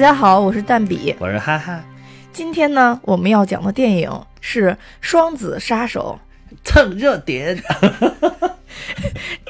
[0.00, 1.14] 大家好，我是蛋比。
[1.18, 1.84] 我是哈哈，
[2.32, 4.10] 今天呢，我们要讲的电影
[4.40, 4.70] 是
[5.02, 6.18] 《双子杀手
[6.64, 7.54] 蹭热点。》，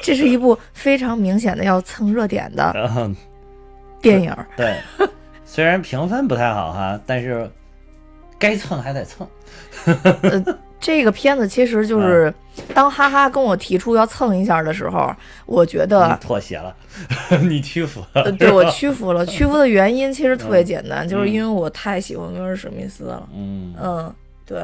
[0.03, 3.09] 这是一部非常明显的要蹭热点的
[4.01, 4.35] 电影。
[4.57, 4.75] 对，
[5.45, 7.49] 虽然评分不太好哈，但是
[8.37, 9.25] 该蹭还得蹭。
[10.81, 12.33] 这个片子其实就是
[12.73, 16.17] 当哈哈跟我提出要蹭一下的时候，我觉你得。
[16.19, 16.75] 妥协了，
[17.47, 19.25] 你屈服了呃，，对我屈服了。
[19.25, 23.29] 屈服的原因其实特嗯别简单，就是因为我太喜欢威尔史密斯了。
[23.33, 24.13] 嗯嗯，
[24.45, 24.61] 对，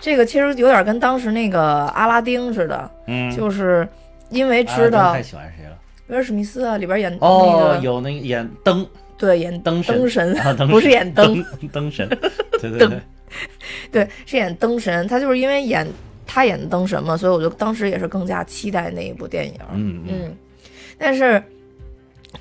[0.00, 1.60] 这个其实有点跟当时那个
[1.94, 3.86] 阿拉丁似的，嗯，就是
[4.30, 5.76] 因为啊知道太喜欢谁了？
[6.06, 8.86] 威尔史密斯啊，里边演那哦，个有那个演灯
[9.18, 12.08] 对演灯灯神，啊，灯不是演灯，灯灯神，
[12.60, 13.00] 对对灯对，
[13.92, 15.06] 对，是演灯神。
[15.08, 15.86] 他就是因为演
[16.26, 19.54] 他演的灯神嘛，所以我就当时也是更加期待那一部电影。
[19.72, 20.36] 嗯嗯嗯，
[20.98, 21.42] 但是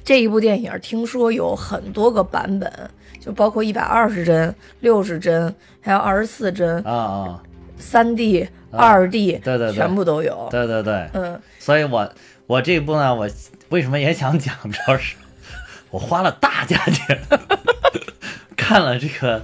[0.03, 2.71] 这一部电影听说有很多个版本，
[3.19, 7.44] 就包括一百二十帧、六十帧，还有二十四帧、啊啊，
[7.77, 8.41] 三 D、
[8.72, 10.47] 啊二 D，对对对全部都有。
[10.51, 12.13] 对对对，嗯，所以我
[12.45, 13.27] 我这一部呢，我
[13.69, 15.16] 为什么也想讲， 主要是
[15.89, 17.17] 我花了大价钱
[18.57, 19.41] 看了这个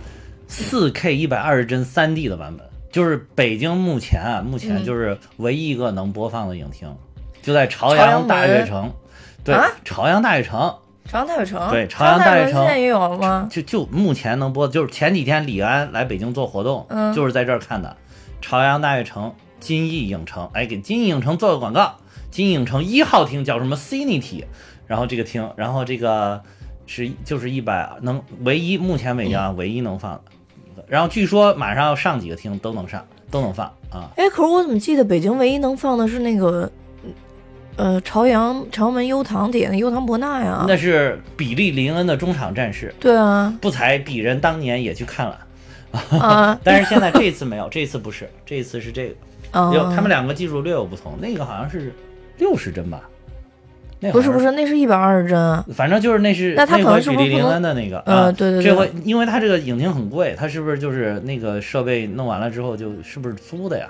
[0.53, 4.85] 四 K 一百二十帧三 D 的版本，就是北京目前啊，目前嗯。
[4.85, 6.95] 就是唯一一个能播放的影厅，
[7.41, 8.93] 就在朝朝阳阳大悦城，
[9.43, 13.47] 对啊，朝阳大悦城，朝阳大悦城，对朝阳大悦城现在也有了吗？
[13.49, 17.11] 就就目前能播的，就是前几天李安来北京做活动，嗯。
[17.15, 17.97] 就是在这儿看的，
[18.39, 21.95] 朝阳大悦城金逸影城，哎，给金逸影城做个广告，
[22.29, 24.43] 金逸影城一号厅叫什么？Cinity，
[24.85, 26.43] 然后这个厅，然后这个
[26.85, 30.21] 是就是一百能唯一目前北京啊唯一能放的，
[30.87, 36.69] 然后据说马上要上几个厅都能上，都能放啊，哎，可是我怎么记得北京唯一能放的是那个，
[37.75, 40.65] 呃，朝阳朝阳门悠唐底下那优唐伯纳呀？
[40.67, 45.39] 那是比利林恩的中场战士，对啊，不才鄙人当年也去看了，
[46.19, 46.59] 啊。
[46.63, 49.15] 但是现在这次没有，这次不是，这次是这个。
[49.51, 51.93] 啊，有他们两个技术略有不同，那个好像是
[52.39, 53.07] 六十帧吧，
[54.03, 55.65] 那，不是不是，那是一百二十帧啊。
[55.73, 63.87] 反正就是那是那他可能回比利林是不是不的那个呃啊，对对对这回因为他这个影厅很贵，他是不是就是那个设备弄完了之后就是不是租的呀？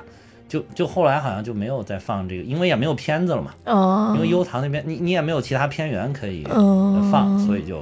[0.48, 7.80] 就就后来好像就没有再放这个，因为也没有片子了嘛，哦因为优唐那边你你也没有其他片源可以嗯放，所以就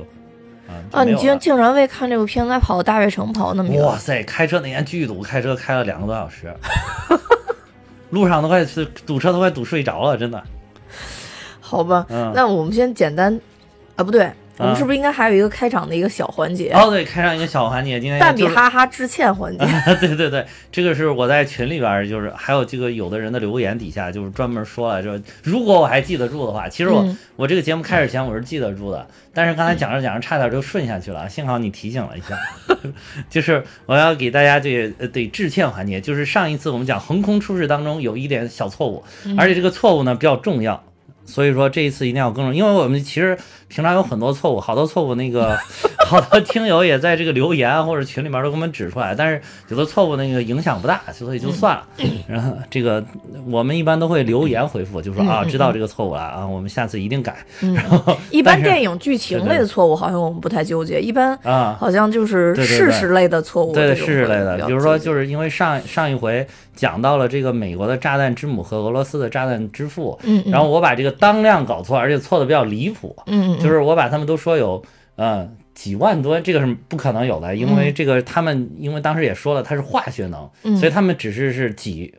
[0.70, 3.84] 啊啊，你竟竟然为看这部片子还跑到大悦城跑那么远？
[3.84, 6.53] 哇塞，开车那天巨堵，开车开了两个多小时，
[8.12, 10.41] 路上都快是堵车都快堵睡着了，真的。
[11.72, 13.40] 好吧，嗯那我们先简单
[13.96, 16.70] 啊，不对，我们啊是不是应该还有一个开场的一个小环节？
[16.74, 19.66] 哦，对，开场一个小环节，今天蛋比就是哈哈致歉环节。
[20.02, 32.38] 对对对，这个是我在群里边儿，就是还有这个有的人的留言底下，就是专门说了，就如果我还记得住的话，其实我、嗯我这个节目开始前我是记得住的，但是刚才讲着讲着差点就顺下去了，幸好你提醒了一下，
[33.32, 39.03] 就是我要给大家这个呃对致歉环节，就是上一次我们讲横空出世当中有一点小错误，
[39.40, 40.84] 而且这个错误呢比较重要。
[41.26, 43.38] 所以说这一次一定要更正，因为我们其实
[43.74, 45.58] 平常有很多错误，好多错误那个
[46.06, 51.84] 好多听友也在这个留言或者群里面都给我们指出来，但是有的错误那个影响不大，所以就算了。
[52.28, 53.02] 然后这个
[53.50, 57.38] 我们一般都会留言回复，就说啊知道这个错误了啊，我们下次一定改。
[57.62, 61.00] 嗯然后一般电影剧情类的错误，好像我们不太纠结。
[61.00, 66.46] 一般啊，好像就是事实类的错误，对对，事实类的，比如说就是因为上上一回
[66.76, 73.16] 讲到了这个美国的炸弹之母和俄罗斯的炸弹之父，嗯，嗯然后我把这个当量搞错，而且错的比较离谱。
[73.28, 74.83] 嗯嗯，就是我把他们都说有
[75.16, 80.75] 呃几万吨，这个是不可能有的，因为这个他们因为当时也说了它是化学能，嗯。
[80.77, 82.13] 所以他们只是是几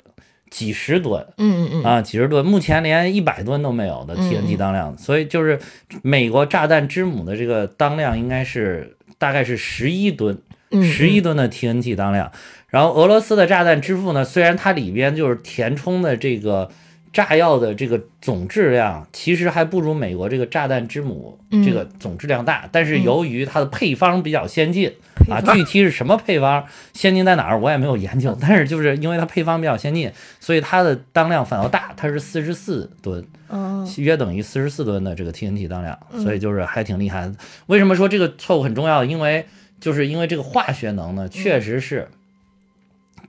[0.51, 1.85] 几十吨嗯嗯嗯。
[1.85, 5.59] 啊，几十吨，目前连一百吨都没有的嗯 TNT 当量，所以就是
[6.03, 10.39] 美国炸弹之母的这个当量应该是大概是十一吨，
[10.71, 12.31] 嗯，十一吨的 TNT 当量。
[12.69, 16.71] 然后俄罗斯的炸弹之父呢，虽然它里边就是填充的这个
[17.13, 24.91] 炸药的这个总质量，其实还不如美国这个炸弹之母嗯这个总质量大，但是由于它的配方比较先进、
[25.29, 26.65] 啊，具体是什么配方，
[26.95, 30.11] 先进在哪儿我也没有研究， 但是就是因为它配方比较先进，
[30.41, 33.25] 所以它的当量反倒大，它是四十四吨。
[33.55, 37.35] 嗯约等于四十四吨的这个 TNT 当量，所以就是还挺厉害的。
[37.67, 39.05] 为什么说这个错误很重要？
[39.05, 39.45] 因为
[39.79, 42.09] 就是因为这个化学能呢，确实是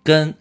[0.02, 0.34] 跟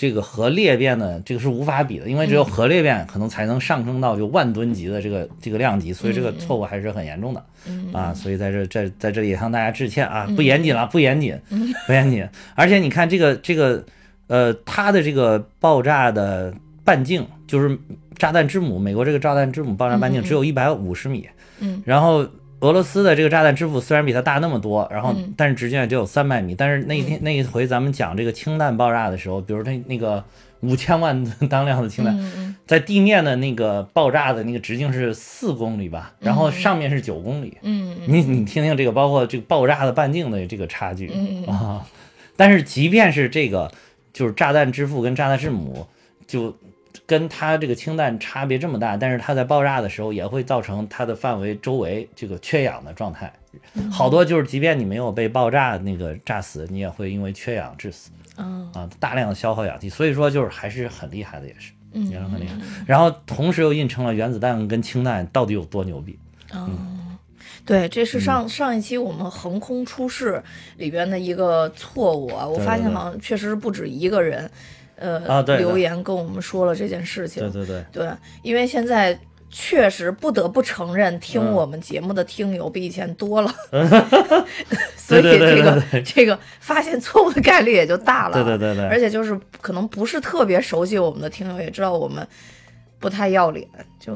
[0.00, 7.44] 这个核裂变呢，这个是无法比的，因为只有核裂变可能才能上升到就万吨级的这个这个量级，所以这个错误还是很严重的。
[7.68, 8.14] 嗯啊。
[8.14, 11.38] 所以在这在在这里也向大家致歉啊，不严谨了，不严谨，
[11.86, 12.26] 不严谨。
[12.54, 13.84] 而且你看这个这个
[14.28, 17.78] 呃，它的这个爆炸的半径就是
[18.16, 21.82] 炸弹之母，美国这个炸弹之母爆炸半径只有一百五十米，嗯。
[21.84, 22.26] 然后
[22.60, 25.34] 俄罗斯的这个炸弹之父虽然比它大那么多，然后嗯。
[25.36, 30.22] 但是直径也只有三百米，但是那一天、那一回咱们讲这个氢弹爆炸的时候，比如它那个
[30.60, 37.56] 五千万当量的氢弹，在地面的那个爆炸的那个直径是四公里吧，然后上面是九公里。
[37.62, 41.10] 你你听听这个，包括这个爆炸的半径的这个差距、
[41.46, 41.86] 啊！
[42.36, 43.70] 但是即便是这个，
[44.12, 45.86] 就是炸弹之父跟炸弹之母，
[46.26, 46.56] 就
[47.10, 53.32] 跟它这个氢弹差别这么大，但是它在爆炸的时候也会造成它的范围周围这个缺氧的状态。
[53.74, 59.88] 嗯好多就是，即便你没有被爆炸那个炸死，你也会因为缺氧致死嗯啊，大量的消耗氧气。
[59.88, 62.54] 所以说，就是还是很厉害的，也是嗯也是很厉害。
[62.86, 66.16] 然后同时又印成了原子弹跟氢弹到底有多牛逼。
[66.54, 67.18] 嗯，
[67.66, 70.40] 对，这嗯是上上一期我们横空出世
[70.76, 74.48] 里边的一个错误啊，我发现好像确实是不止一个人，
[75.00, 77.42] 呃，啊留言跟我们说了这件事情。
[77.50, 78.08] 对对对，对，
[78.42, 79.18] 因为现在
[79.50, 83.52] 确实不得不承认，听嗯我们节目的听友比以前多了，
[84.96, 88.34] 所以这个对这个发现错误的概率也就大了。
[88.34, 92.24] 对对对对而且就是可能不是特别熟悉我们的听友，也知道我们
[93.00, 93.66] 不太要脸，
[93.98, 94.12] 就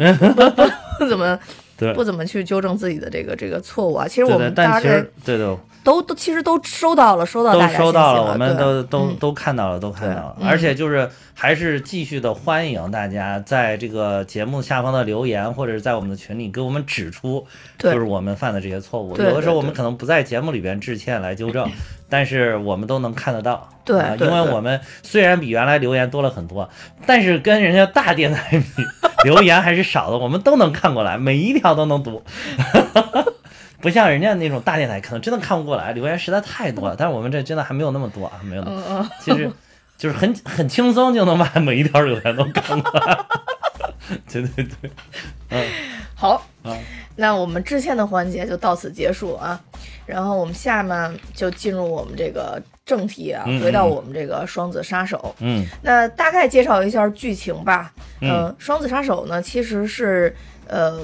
[0.99, 1.37] 不怎么
[1.77, 4.07] 对不怎么去纠正自己的这个这个错误啊。
[4.07, 10.37] 其实我们大但其概对对都都其实都收到了，收到都大家收到了，我们都都嗯都看到了，都看到了。
[10.43, 17.47] 而且就是还是继续的欢迎大家在这个节目下方的留言，或者是在我们的群里给我们指出，
[17.79, 19.17] 就是我们犯的这些错误。
[19.19, 21.71] 有的时候我们可能不在节目里边致歉来纠正，
[22.09, 23.69] 但是我们都能看得到。
[23.85, 26.71] 对因为我们虽然比原来留言多了很多，
[27.07, 28.83] 但是跟人家大电台比，
[29.29, 32.23] 留言还是少的，我们都能看过来，每一条都能读。
[33.85, 36.97] 不像人家那种大电台，可能真的看不过来，留言实在太多了。
[36.99, 39.11] 但是我们这真的还没有那么多啊，没有那么多，嗯嗯。
[39.21, 39.53] 其实
[39.99, 43.19] 就是很很轻松就能把每一条留言都看过来。
[44.33, 44.67] 对对
[45.51, 45.69] 对，
[46.15, 46.75] 好啊，
[47.17, 49.61] 那我们致歉的环节就到此结束啊。
[50.07, 55.35] 然后我们下面就进入我们这个正题啊，嗯回到我们这个双子杀手。
[55.41, 57.93] 嗯那大概介绍一下剧情吧。
[58.23, 60.35] 嗯呃，双子杀手呢，其实是
[60.69, 61.01] 呃。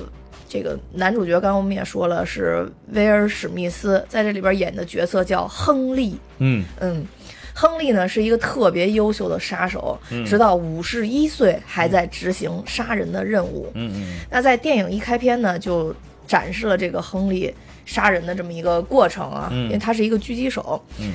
[0.50, 6.18] 这个男主角刚刚我们也说了，是威尔史密斯在这里边演的角色叫亨利。
[6.38, 7.06] 嗯嗯，
[7.54, 13.70] 亨利呢是一个特别优秀的杀手，嗯直到五十一岁还在执行杀人的任务。
[13.74, 15.94] 嗯嗯那在电影一开篇呢，就
[16.26, 17.54] 展示了这个亨利
[17.86, 20.82] 杀人的这么一个过程啊，嗯因为他是一个狙击手。
[20.98, 21.12] 嗯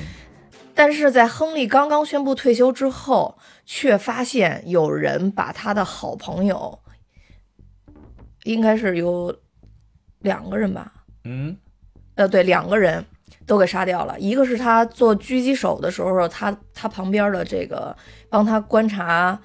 [0.74, 3.34] 但是在亨利刚刚宣布退休之后，
[3.64, 6.78] 却发现有人把他的好朋友，
[8.46, 9.34] 应该是有
[10.20, 10.90] 两个人吧，
[11.24, 11.56] 嗯。
[12.14, 13.04] 呃，对，两个人
[13.44, 14.18] 都给杀掉了。
[14.18, 17.94] 一个是他做狙击手的时候，他他旁边的这个
[18.30, 19.38] 帮他观察，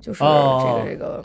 [0.00, 1.24] 就是这个、哦这个，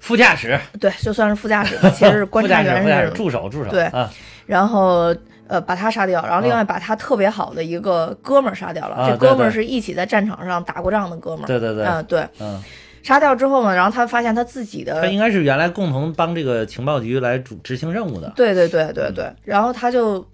[0.00, 4.12] 副驾驶，对，就算是副驾驶吧，其实是 观察员助手，助手，对啊，
[4.44, 5.16] 然后
[5.46, 8.96] 呃把他杀掉，然后另外啊把他特别好的一个哥们儿杀掉了。
[8.96, 11.46] 啊这哥们儿是一起在战场上打过仗的哥们儿。
[11.46, 12.62] 对对对，嗯，对，嗯，
[13.04, 18.32] 杀掉之后呢，然后他发现他自己的他应该是原来共同帮这个情报局来主执行任务的。
[18.34, 20.26] 对对对对对，然后他就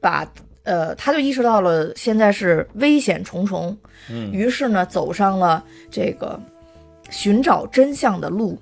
[0.00, 0.30] 把
[0.64, 3.76] 呃，他就意识到了现在是危险重重，
[4.10, 6.38] 嗯于是呢，走上了这个
[7.08, 8.58] 寻找真相的路。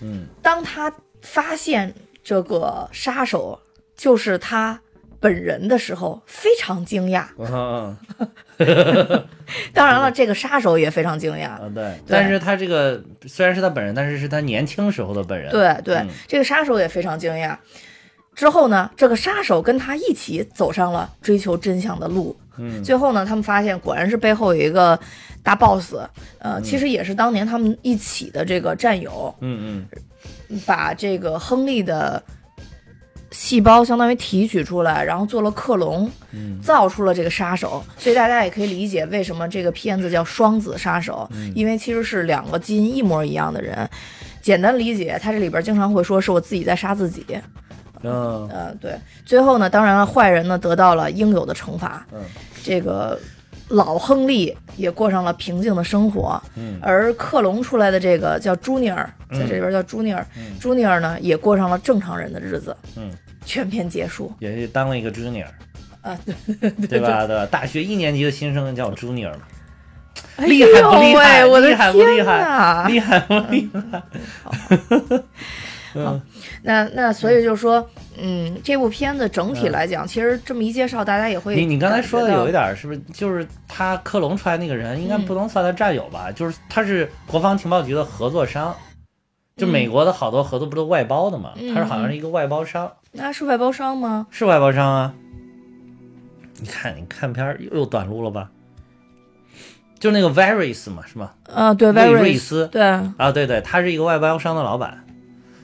[0.00, 3.58] 嗯当他发现这个杀手
[3.96, 4.78] 就是他
[5.22, 7.24] 本人的时候，非常惊讶。
[7.38, 7.96] 嗯
[9.72, 11.50] 当然了，这个杀手也非常惊讶。
[11.50, 15.50] 啊对，但是他这个虽然是他本人，但是是他年轻时候的本人。
[15.52, 17.56] 对对，嗯这个杀手也非常惊讶。
[18.34, 22.36] 之后呢，这个杀手跟他一起走上了追求真相的路。
[22.58, 24.98] 嗯最后呢，他们发现果然是背后有一个
[25.42, 25.94] 大 boss，
[26.38, 29.86] 呃，嗯其实也是当年他们一起的这个战友，嗯
[30.50, 32.22] 嗯把这个亨利的
[33.32, 37.82] 细胞相当于提取出来，然后做了克隆，嗯造出了这个杀手。
[37.98, 43.88] 所以大家也可以理解为什么这个片子叫双子杀手，嗯因为其实是两个基因一模一样的人。
[44.40, 47.24] 简单理解，他这里边经常会说是我自己在杀自己。
[48.02, 52.04] 嗯呃，对，最后呢，当然了，坏人呢得到了应有的惩罚。
[52.12, 52.20] 嗯
[52.62, 53.18] 这个
[53.72, 62.76] 老亨利也过上了平静的生活，嗯而克隆出来的这个叫朱尼尔，在这里边叫朱尼尔，嗯朱尼尔呢也过上了正常人的日子。
[62.96, 63.10] 嗯，
[63.44, 65.46] 全片结束也是当了一个 junior，
[66.02, 67.26] 啊，对 对吧？
[67.26, 67.46] 对吧？
[67.46, 69.40] 大学一年级的新生叫 junior 嘛，
[70.36, 71.46] 哎厉害不厉害？
[71.46, 72.38] 我的厉害不厉天害？
[72.40, 74.02] 哪厉害不厉害？
[75.94, 76.20] 好
[76.62, 86.30] 那那所以就是说，嗯，这部片子整体来讲，其实这么一介绍，大家也会你你刚才说的有一点，儿是不是就是他克隆出来那个人应该嗯不能算他战友吧？
[86.32, 88.74] 就是他是国防情报局的合作商，
[89.56, 91.52] 就美国的好多合作不都外包的嘛？
[91.56, 94.26] 嗯他是好像是一个外包商，那是外包商吗？
[94.30, 95.14] 是外包商啊。
[96.60, 98.48] 你看，你看片儿又又短路了吧？
[99.98, 101.30] 就那个 Varys 嘛，是吗？
[101.52, 101.92] 啊，对
[102.36, 105.01] 斯对，啊，对对，他是一个外包商的老板，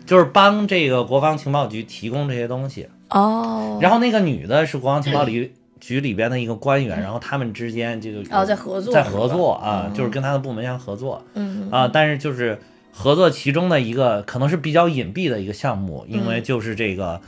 [0.09, 2.89] 就是帮这个国防情报局提供这些东西。
[3.11, 9.95] 哦，然后那个女的是国防情报局局里边的一个官员，然后他们之间就哦在合作在合作啊，嗯。
[9.95, 12.59] 就是跟他的部门相合作嗯啊，但是就是
[12.91, 17.21] 合作其中的一个可能是比较隐蔽的一个项目，因为就是这个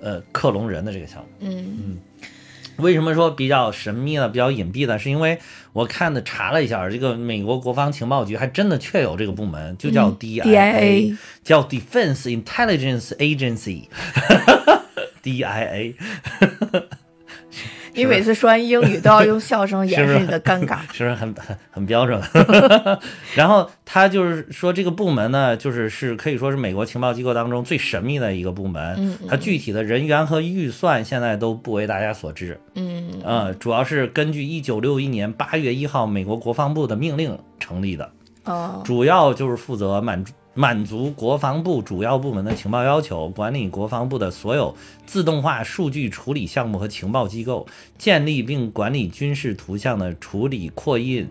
[0.00, 1.28] 呃克隆人的这个项目。
[1.40, 1.50] 嗯。
[1.66, 1.98] 嗯
[2.80, 4.28] 为什么说比较神秘呢？
[4.28, 4.98] 比较隐蔽的？
[4.98, 5.38] 是因为
[5.72, 15.94] 我看的查了一下，这个美国国防情报局还真的确有这个部门，就叫嗯 DIA，、DIA 叫 Defense Intelligence Agency，DIA。
[17.94, 20.78] 你每次说完英语都要用笑声 掩饰你的尴尬。
[20.92, 22.20] 是不是很很很标准？
[23.34, 28.94] 然后他就是说，这个部门呢，就是是可以说是美国情报机构当中最神秘的一个部门。
[28.98, 32.58] 嗯它具体的人员和预算现在都不为大家所知。
[32.74, 38.10] 嗯呃，主要是根据一九六一年八月一号美国国防部的命令成立的，
[38.44, 44.76] 哦主要就是负责满足满足国防部主要部门的情报要求，管理国防部的所有
[45.06, 47.66] 自动化数据处理项目和情报机构，
[47.96, 51.28] 建立并管理军事图像的处理、扩印、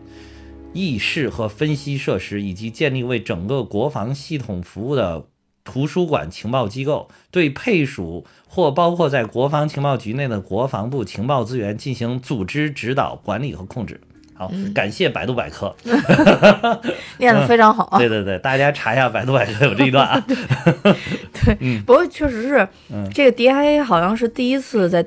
[0.74, 5.26] 议事和分析设施，以及建立为整个国防系统服务的
[5.66, 14.00] 图书馆情报机构，对配属或包括在国防情报局内的国防部情报资源进行组织指导、管理和控制。
[14.40, 15.76] 好，感谢百度百科。
[17.20, 17.98] 念得非常好。
[17.98, 20.24] 对对对，大家查一下百度百科有这一段啊。
[20.26, 23.06] 对，不过确实是嗯。
[23.14, 25.04] 这个 DIA 好像是第一次在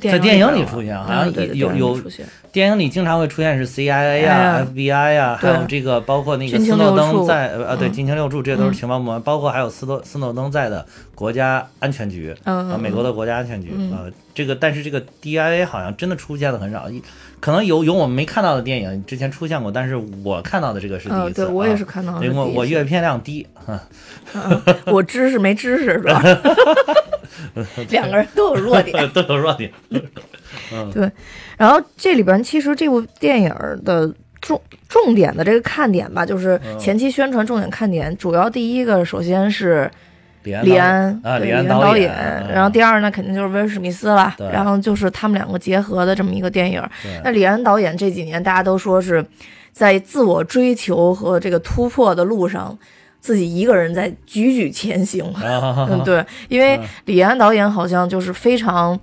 [0.00, 2.24] 电在电影里里出现啊好像对对有有电影里出现。
[2.52, 7.92] 电影里经常会出现是 CIA 哎呀、FBI 呀，还有这个包括那个斯诺登在呃啊对嗯。
[7.92, 13.92] 军情六处，这都是情报部门，包括还有斯诺斯诺登在的国家安全局嗯啊，美国的国家安全局嗯。
[13.92, 13.98] 啊，
[14.38, 17.02] 这个但是这个 DIA 好像真的出现的很少，一
[17.40, 23.82] 可能有有我们没看到的电影之前出现过，但是我看到的这个是第嗯，一次，对我也啊是看到的因为我我阅片量低，啊。
[24.34, 26.20] 嗯我知识没知识，主要
[27.90, 28.94] 两个人都有弱点。
[29.10, 29.72] 都有弱点。
[30.94, 31.10] 对
[31.56, 33.52] 然后这里边其实这部电影
[33.84, 36.78] 的重重点的这个看点吧，就是嗯。
[36.78, 39.90] 前期宣传重点看点，主要第一个首先是
[40.62, 46.82] 李安李安导演，嗯然后第二呢肯定就是威尔史密斯了，然后就是他们两个结合的这么一个电影。
[47.24, 49.24] 那李安导演这几年大家都说是
[49.72, 52.76] 在自我追求和这个突破的路上，
[53.20, 55.24] 自己一个人在踽踽前行。
[55.34, 58.98] 啊 嗯，对，因为嗯李安导演好像就是非常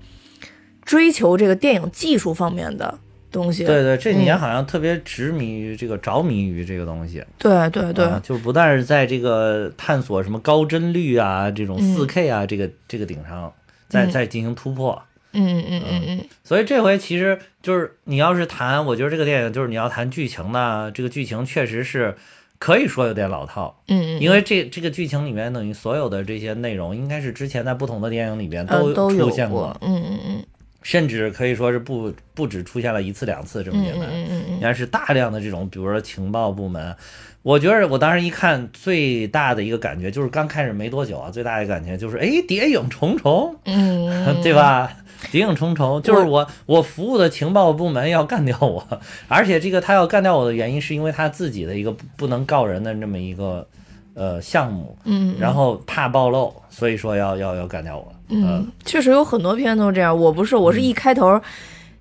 [0.83, 2.97] 追求这个电影技术方面的
[3.35, 3.63] 东西。
[3.65, 4.39] 对对，这几年嗯。
[4.39, 8.05] 好像特别执迷于这个着迷于这个东西，对对对。
[8.05, 11.93] 啊，就是不但是在这个探索什么高帧率啊，这种嗯。
[11.93, 13.53] 四 K 啊，这个这个顶上，
[13.87, 14.11] 在嗯。
[14.11, 14.99] 在进行突破。
[15.33, 16.25] 嗯嗯嗯嗯。
[16.43, 22.15] 所以这回其实就是你要是谈，我觉得这个电影就是你要谈剧情呢，这个剧情确实是
[22.57, 29.75] 可以说有点老套，嗯嗯，因为这这个剧情里面等于所有的这些内容，应该是之前在不同的电影里边呃都出现过。
[29.81, 30.45] 嗯嗯嗯
[30.85, 34.07] 甚至可以说是不不止出现了一次两次这么简单。
[34.51, 36.95] 应该是大量的这种，比如说情报部门。
[37.41, 44.91] 我觉得我当时一看，最大的一个感觉就是刚开始没多久啊，最大的感觉就是，哎，谍影重重，嗯， 对吧？
[45.31, 48.87] 谍影重重，就是我我服务的情报部门要干掉我，
[49.27, 53.67] 而且这个他要干掉我的原因，是因为他自己的一个不不能告人的这么一个
[54.13, 58.14] 呃项目，嗯，然后怕暴露，所以说要要要干掉我。
[58.29, 60.17] 嗯，确实有很多片都这样。
[60.17, 61.39] 我不是，我是一开头，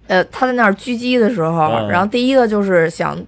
[0.07, 3.19] 呃，他在那儿狙击的时候，嗯然后第一个就是想，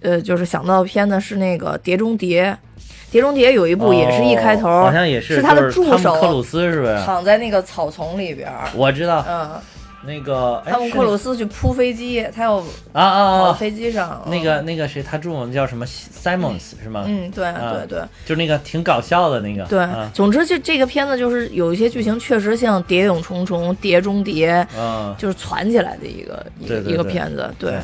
[0.00, 2.44] 呃，就是想到的片子是那个《碟中谍》，
[3.10, 7.02] 《碟中谍》有一部也是一开头，哦好像也是是他的助手克鲁斯是呗？
[7.04, 9.50] 躺在那个草丛里边，我知道嗯，
[10.02, 12.56] 那个哎是汤姆克鲁斯去扑飞机，他要
[12.92, 13.52] 啊啊啊！
[13.52, 17.04] 飞机上，那个那个谁，他中文叫什么 Simons 是吗？
[17.06, 19.64] 嗯，对啊对对就那个挺搞笑的那个。
[19.64, 27.78] 对啊，总之就这个片子就是有一些剧情确实像《谍影重重》《谍中谍》，嗯就是攒起来的一个一个一个片子，对对，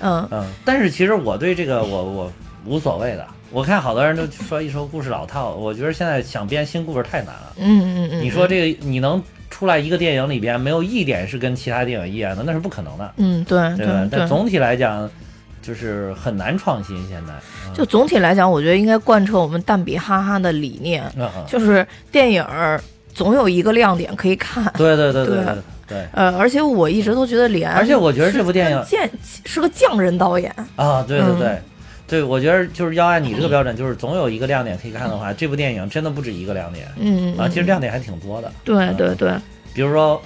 [0.00, 2.32] 嗯嗯，但是其实我对这个我我
[2.64, 3.26] 无所谓的。
[3.52, 7.52] 我看好多人都说一说故事老套，我觉得现在想编新故事太难了。
[7.56, 13.92] 嗯嗯嗯，你说这个你能出来一个电影里边没有一点是跟其他电影一样的，那是不可能的，嗯，对对吧？
[14.02, 15.10] 对对，但总体来讲，
[15.60, 16.96] 就是很难创新。
[17.08, 17.32] 现在，
[17.66, 22.44] 嗯就总体来讲，我觉得应该贯彻我们蛋比哈哈的理念，嗯嗯，就是电影
[23.12, 24.64] 总有一个亮点可以看。
[24.76, 25.54] 对对对对对对
[25.88, 26.06] 对。
[26.12, 29.10] 呃，而且我一直都觉得李安，而且我觉得这部电影是个匠
[29.44, 30.54] 是个匠人导演。
[30.76, 31.62] 啊，对对嗯对，
[32.10, 38.52] 对，我觉得就是要按你这个标准，就是总有一个亮点可以看的话，这部电影真的不止一个亮点嗯，啊，嗯其实亮点还挺多的。
[38.64, 39.32] 对对对，
[39.72, 40.20] 比如说，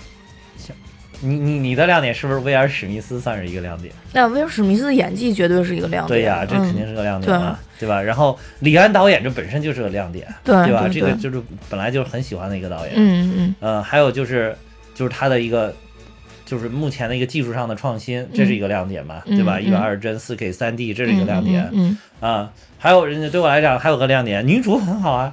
[0.56, 0.74] 像
[1.20, 3.92] 你你你的亮点是不是威尔史密斯算是一个亮点？
[4.14, 6.18] 那威尔史密斯的演技绝对是一个亮点。
[6.18, 8.00] 对呀，这肯定嗯、是个亮点啊，对吧？
[8.00, 10.88] 然后李安导演这本身就是个亮点，对吧？
[10.88, 11.38] 对对这个就是
[11.68, 12.94] 本来就是很喜欢的一个导演。
[12.96, 14.56] 嗯嗯呃，还有就是
[14.94, 15.74] 就是他的一个。
[16.44, 19.56] 就是目前的一个技术上的创新，这是一个亮点嘛，嗯对吧？
[19.58, 21.68] 嗯一百二十帧、四 K、三 D，这嗯，是一个亮点。
[21.72, 25.32] 嗯啊，还有人家对我来讲还有个亮点，女主很好啊，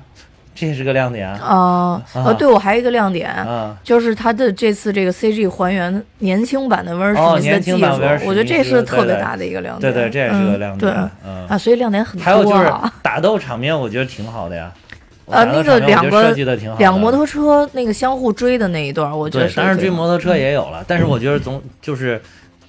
[0.55, 3.29] 这也是个亮点嗯啊啊呃，对我还有一个亮点。
[3.29, 3.77] 啊。
[3.83, 9.93] 就是他的这次这个 CG 还原年轻版的威尔史哦密斯的技术，年轻版威尔史密斯我觉得这是特别大的一个亮点。
[9.93, 10.79] 对对，这也是个嗯亮点。
[10.79, 10.91] 对
[11.25, 12.25] 嗯，啊，所以亮点很多、啊。
[12.25, 14.71] 还有就是打斗场面，我觉得挺好的呀。
[15.31, 16.79] 呃那个两个设计的挺好的。
[16.79, 22.21] 两个摩托车那个相互追的那一段，我觉得对，是当然追摩托车也有了，但是我觉得总就是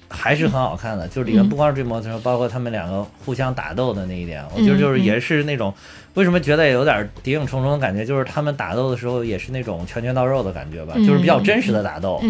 [0.09, 5.73] 还是很好看的，就是里面嗯不光是追摩托车，包括他们两个互相打斗的那一点，我觉得就是也是那种
[6.13, 12.21] 为什么觉得有点谍影重重的感觉，就是他们打斗的时候也是那种拳拳到肉的感觉吧，嗯就是比较真实的打斗，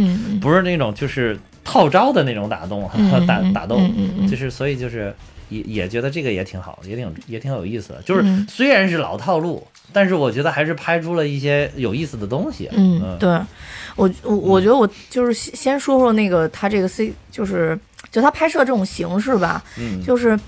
[0.42, 3.78] 不是那种就是套招的那种打斗，嗯 打嗯打斗，
[4.30, 5.13] 就是所以就是
[5.50, 8.01] 也也觉得这个也挺好，也挺也挺有意思的。
[8.03, 12.69] 就是嗯虽然是老套路，但是我觉得还是拍出了一些有意思的东西。
[12.73, 13.29] 嗯，对，
[13.95, 17.77] 我我我觉得我就是先先说说那个他这个 C，就是
[18.12, 20.39] 就他拍摄这种形式吧，嗯，就是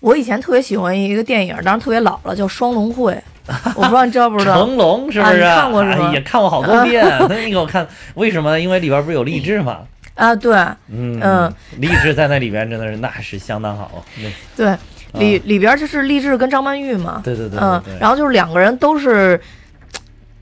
[0.00, 3.12] 我以前特别喜欢一个电影，当然特别老了，叫《双龙会》，
[3.74, 4.54] 我不知道你知道不知道？
[4.58, 5.40] 成龙是不是？
[5.40, 7.04] 啊你看过是吗哎也看过好多遍。
[7.28, 8.60] 那个我看，为什么呢？
[8.60, 9.80] 因为里边不是有励志嘛。
[10.18, 10.52] 啊，对
[10.88, 14.04] 嗯嗯，励志在那里边真的是那是相当好。
[14.56, 14.76] 对，
[15.12, 17.80] 里里边就是励志跟张曼玉嘛，对对对嗯。
[18.00, 19.40] 然后就是两个人都是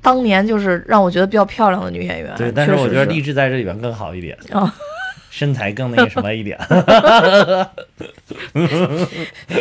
[0.00, 4.74] 当年就是让我觉得比较漂亮的女演员，对，但是我觉得励志在这里边更好一点，啊，
[5.28, 6.58] 身材更那什么一点。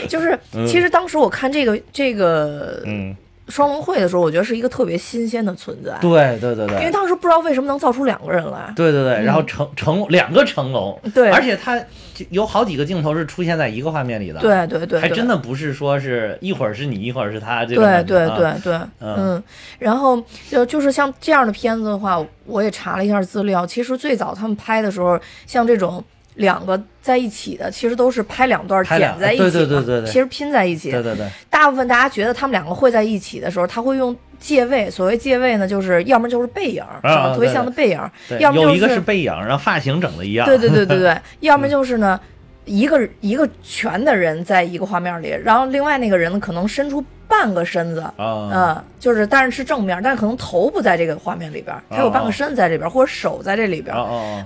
[0.08, 3.13] 就是其实当时我看这个这个嗯，
[3.47, 6.79] 双龙会的时候，我觉得是一个特别新鲜的存在，对对对对。
[6.79, 11.29] 因为当时不知道为什么能造出两个人来，对对对，然后成成两个成龙，对。
[11.29, 11.79] 而且他
[12.13, 19.15] 就有好几个镜头是出现在一个画面里的，，对对对，还真的不是说是一会儿是你，一会儿是他这种对对对对，嗯。
[19.17, 19.43] 嗯，
[19.79, 26.03] 然后就就是像这样的片子的话，我也查了一下资料，其实最早他们拍的时候，像这种
[26.36, 30.91] 两个在一起的，其实都是拍两段剪在一起嘛，对对对对对其实拼在一起。
[30.91, 42.19] 对对对，大部分大家觉得他们两个会在一起的时候，他会用借位，所谓借位呢，就是要么就是背影，长得特别像的背影，对要么就有一个是是背影，然后发型整的一样，对对对对对， 要么就是呢。
[42.67, 53.95] 一个一个全的人在一个画面里，然后另外那个人呢可能伸出半个身子，啊，嗯，就是但是是正面，但是可能头不在这个画面里边儿，他有半个身子在这边儿，或者手在这里边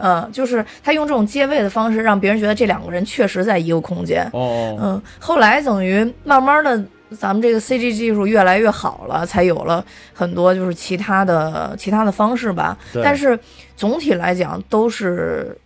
[0.02, 4.30] 嗯，就是他用这种借位的方式，让别人觉得这两个人确实在一个空间。
[4.34, 6.82] 嗯，后来等于慢慢的，
[7.18, 12.78] 咱们这个 CG 技术越来越好了，才有了很多就是其他的其他的方式吧。
[12.94, 13.04] 对。
[13.04, 13.38] 但是
[13.76, 15.58] 总体来讲都是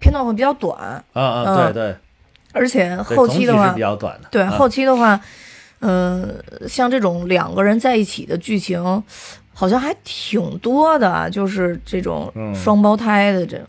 [0.00, 0.78] 片段会比较短，
[1.12, 1.96] 啊啊，嗯对对，
[2.52, 3.74] 而且后期的话
[4.30, 5.20] 对后期的话，嗯、
[6.68, 9.02] 像这种两个人在一起的剧情，
[9.54, 13.66] 好像还挺多的啊，就是这种嗯双胞胎的这种，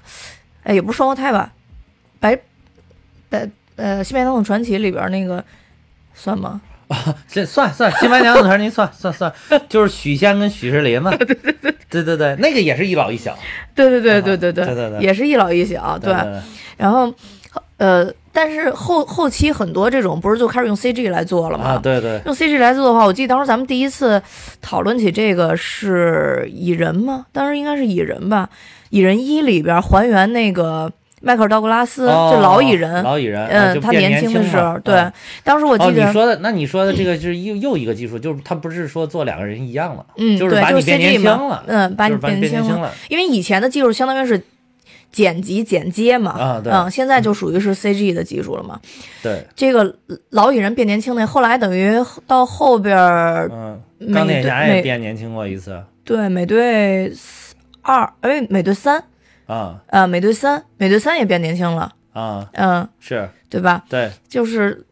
[0.63, 1.51] 哎，也不是双胞胎吧，
[2.19, 2.37] 白，
[3.29, 5.43] 白呃，《新白娘子传奇》里边那个
[6.13, 6.61] 算吗？
[6.89, 9.31] 啊 这算算《新白娘子传奇》算算算，
[9.69, 11.75] 就是许仙跟许世林嘛，对对对对。
[11.89, 13.35] 对对，那个也是一老一小，
[13.73, 16.13] 对对对啊对对对对对也是一老一小，对。
[16.77, 17.11] 然后
[17.79, 21.63] 呃，但是后后期很多这种不是就开始用 CG 来做了吗？
[21.63, 24.21] 啊，对对，用 CG 来做的话，我记得当时咱们第一次
[24.61, 27.25] 讨论起这个是蚁人吗？
[27.31, 28.49] 当时应该是蚁人吧，
[28.89, 35.09] 《蚁人一》里边还原那个迈克尔·道格拉斯，哦就老蚁人，老蚁人，啊嗯，他年轻的时候，对，
[35.45, 42.91] 当时我哦，记得，你说的，那你说的这个就是又又一个技术，就是他不是说做两个人一样了，嗯，就是对，就是把你变年 CG 轻嘛了，嗯，把你变，年轻了。
[43.07, 44.41] 因为以前的技术相当于是
[45.11, 46.71] 剪辑剪接嘛，啊对。
[46.71, 48.79] 嗯，现在就属于是 CG 的技术了嘛。
[49.23, 49.95] 对，这个
[50.29, 51.93] 老蚁人变年轻那，后来等于
[52.27, 55.83] 到后边儿，嗯，美钢铁队侠也变年轻过一次。
[56.03, 57.13] 对美队
[57.81, 59.03] 二，哎，美队三，
[59.45, 59.81] 啊。
[59.87, 63.29] 呃，美队三，美队三也变年轻了，啊，嗯，是。
[63.49, 63.83] 对吧？
[63.89, 64.85] 对，就是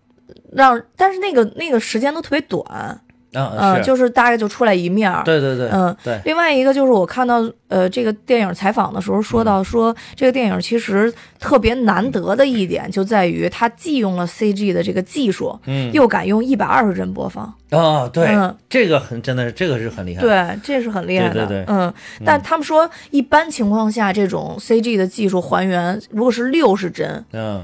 [0.51, 2.99] 让，但是那个那个时间都特别短，
[3.37, 9.45] 嗯嗯，是，就是大概就出来一面儿，对对对，嗯，对，另外一个就是我看到呃这个电影采访的时候说嗯。
[9.45, 21.33] 到说，这个电影其实特别难得的一点就在于它既用了 CG 的这个技术，嗯，又敢用一百二十帧播放，哦，对嗯，这个很真的是这个是很厉害，，对，这是很厉害的。
[21.33, 21.65] 对对对。
[21.67, 21.93] 嗯，
[22.25, 27.63] 但他们说一般情况下这种 CG 的技术还原，如果是六十帧，嗯，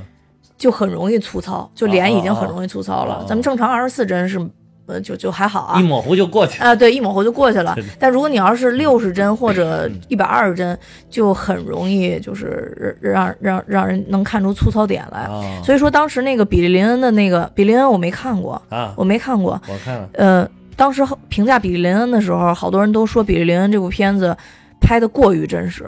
[0.58, 3.16] 就很容易粗糙，就脸已经很容易粗糙了。
[3.16, 4.40] 哦哦哦咱们正常二十四帧是，
[4.86, 5.84] 呃，就就还好啊一。
[5.84, 6.66] 模糊就过去了。
[6.66, 7.76] 啊，对，一抹糊就过去了。
[7.98, 10.78] 但如果你要是六十帧或者一百二十帧，
[11.10, 15.22] 就很容易就是让让让人能看出粗糙点来。
[15.22, 18.94] 啊所以说当时那个比利林恩的那个比利林恩我没看过，啊！
[18.98, 19.62] 我没看过。
[19.68, 24.36] 我看了，呃，当时评价比利林恩的时候，好多人都说比利林恩这部片子
[24.82, 25.86] 拍的过于真实。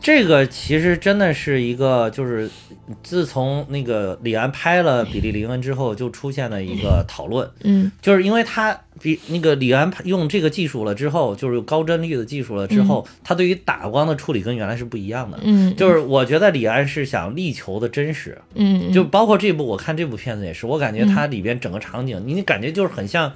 [0.00, 2.50] 这个其实真的是一个，就是
[3.02, 7.90] 自从那个李安拍了《比利林恩》之后，就出现了一个讨论，嗯。
[8.00, 15.38] 就是因为他比那个李安用这个技术了之后，就是高帧率的技术了之后，他对于打光的处理跟原来是不一样的。
[15.42, 18.92] 嗯，就是我觉得李安是想力求的真实，嗯，嗯。
[18.92, 23.32] 就包括这部我看这部片子也是，我感觉它里边整个场景，你感觉就是很像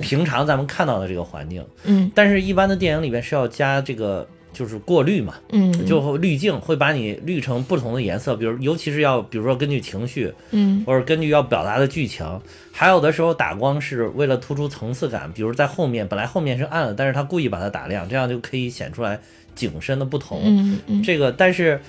[0.00, 2.10] 平常咱们看到的这个环境，嗯。
[2.14, 12.26] 但是一般的电影里边是要加这个就是过滤嘛，嗯就滤镜会把你滤成不同的颜色，比如尤其是要比如说根据情绪嗯或者根据要表达的剧情，
[12.72, 19.18] 还有的时候打光是为了突出层次感，比如在后面本来后面是暗的，但是他故意把它打亮，这样就可以显出来
[19.54, 20.40] 景深的不同。
[20.44, 21.80] 嗯嗯这个但是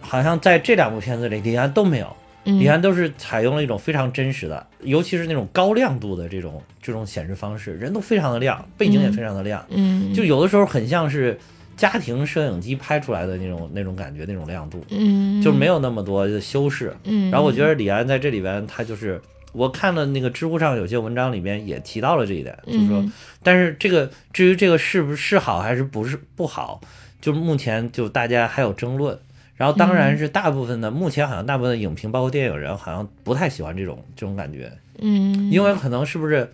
[0.00, 2.16] 好像在这两部片子里，李安都没有。
[2.44, 11.38] 嗯，李安都是采用了一种非常真实的，尤其是那种高亮度的这种这种显示方式，人都非常的亮，背景也非常的亮，嗯就有的时候很像是
[11.76, 15.40] 家庭摄影机拍出来的那种那种感觉，那种亮度，嗯。
[15.42, 16.94] 就没有那么多的修饰。
[17.04, 19.20] 嗯，然后我觉得李安在这里边，他就是
[19.52, 26.80] 我看了那个知乎上有些文章里边也提到了这一点，就是说，嗯但是这个至于这个是不是好还是不是不好，
[27.20, 29.18] 就目前就大家还有争论。
[29.54, 36.52] 然后当然是大部分的，目前好像大部分的影评，包括电影人，好像不太喜欢这种这种感觉，嗯，因为可能是不是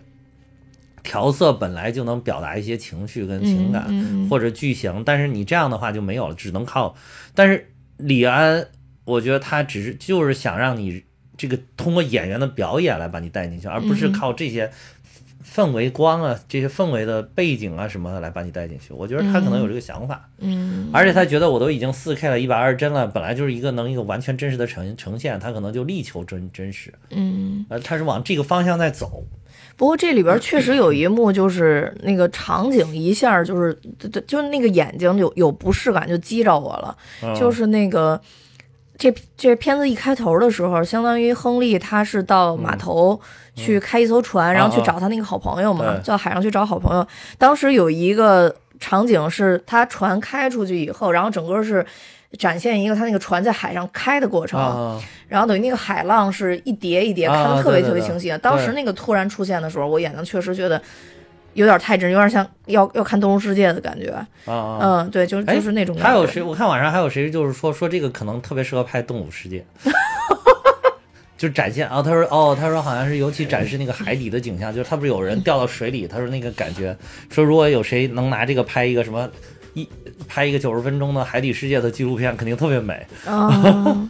[1.03, 6.95] 调色本来就能表达一些情绪跟情感，嗯嗯或者剧情，但是你这样的话就没有了，只能靠。
[7.33, 8.67] 但是李安，
[9.05, 11.03] 我觉得他只是就是想让你
[11.37, 14.71] 这个通过演员的表演来把你带进去，而不是嗯靠这些
[15.43, 18.93] 氛围光啊、这些氛围的背景啊什么的来把你带进去。
[18.93, 29.25] 我觉得他可能有这个想法，嗯，而且他觉得我都已经四 K 了，一百二十帧了，本来就是一个能一个完全真实的呈呈现，他可能就力求真真实，嗯，呃，他是往这个方向在走。
[29.75, 36.97] 不过这里边确实有一幕，就是那个场景一下就是就就就那个眼睛有有不适感，就击着我了。
[37.21, 38.19] 嗯、就是那个
[38.97, 43.19] 这这片子一开头的时候，相当于亨利他是到码头
[43.55, 47.07] 去开一艘船，然后去找他那个好朋友嘛，对到海上去找好朋友。
[47.37, 51.85] 当时有一个场景是他船开出去以后，然后整个是。
[52.37, 58.31] 展现一个他那个船在海上开的过程，啊，然后等于那个海浪是一叠一叠，啊看得特别特别清晰。
[58.41, 60.79] 当时那个突然出现的时候，我眼睛确实觉得
[61.53, 64.13] 有点太真，有点像要要看《动物世界》的感觉。
[64.45, 66.09] 嗯，对，就是哎就是那种感觉。
[66.09, 66.41] 还有谁？
[66.41, 69.65] 我看网上还有谁就是说说这个可能特别适合拍《动物世界》，
[71.35, 72.03] 就展现啊。
[72.03, 76.95] 他说哦，他说好像是尤其展示那个海底的景象，就是他不是有人掉到水里，他说那个感觉，
[77.31, 79.58] 说如果有谁能拿这个拍一个什么一
[80.29, 83.05] 拍一个九十分钟的海底世界的纪录片，肯定特别美。
[83.25, 84.07] 啊。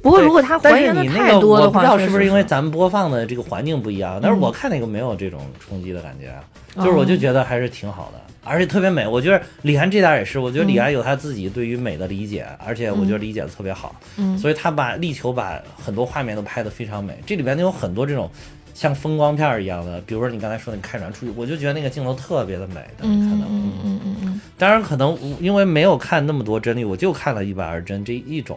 [0.00, 6.32] 不过如果他还原的你太多的话，我不知道是不是因为咱们播放的这个环境不一样，但是嗯我看那个没有这种冲击的感觉，
[6.76, 9.08] 就是我就觉得还是挺好的，而且特别美。
[9.08, 17.18] 我觉得李安这点也是，我觉得嗯李安有他自己对于美的理解，而且我觉得理解的特别好，嗯所以他把力求把很多画面都拍得非常美。
[17.26, 18.30] 这里边有很多这种
[18.78, 23.44] 像风光片一样的，比如说你刚才说的你开船出去，我就觉得那个镜头特别的美，当时看到。
[23.50, 28.56] 嗯嗯嗯嗯嗯当然，可能因为没有看那么多帧率，我就看了一百二十帧这一种，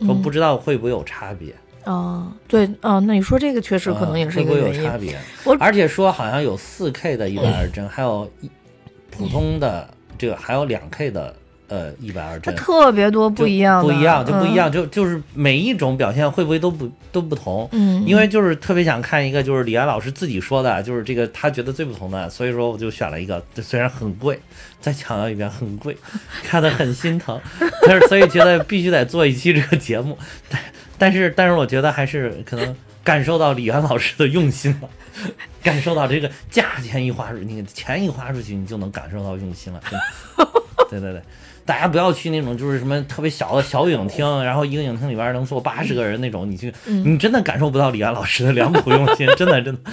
[0.00, 1.54] 嗯都不知道会不会有差别。
[1.84, 4.84] 啊，对啊，那你说这个确实可能也是一个啊会不会原因。
[4.84, 5.56] 有差别我？
[5.58, 8.50] 而且说好像有四 K 的一百二十帧，还有一
[9.10, 11.34] 普通的这个，还有两 K 的
[11.72, 14.54] 呃一百二它帧，特别多不一样，不一样就不一嗯。
[14.56, 17.66] 样，就就是每一种表现会不会都不都不同？
[17.72, 24.38] 嗯，因为就是特别想看一个，就是李安老师自己说的，就是这个他觉得最不同的，所以说我就选了一个，虽然很贵，
[24.80, 25.96] 再强调一遍很贵，
[26.44, 27.40] 看的很心疼，
[27.86, 30.18] 但是所以觉得必须得做一期这个节目，
[30.50, 30.60] 但
[30.98, 34.88] 但是但是我觉得还是可能感受到李安老师的用心了，
[35.62, 39.98] 感受到这个价钱一花出去，你钱一花出去，你就能感受到用心了， 对，
[40.90, 41.22] 对对对。
[41.64, 49.90] 大家不要去那种就是什么特别小的小影厅，然后一个影厅里边能坐八十个人那种，你去，你真的感受不到李安老师的良苦用心，真的真的。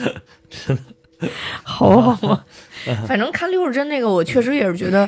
[0.49, 0.83] 真的。
[1.63, 2.45] 好好吧，
[3.05, 5.07] 反正看六十帧那个，我确实也是觉得，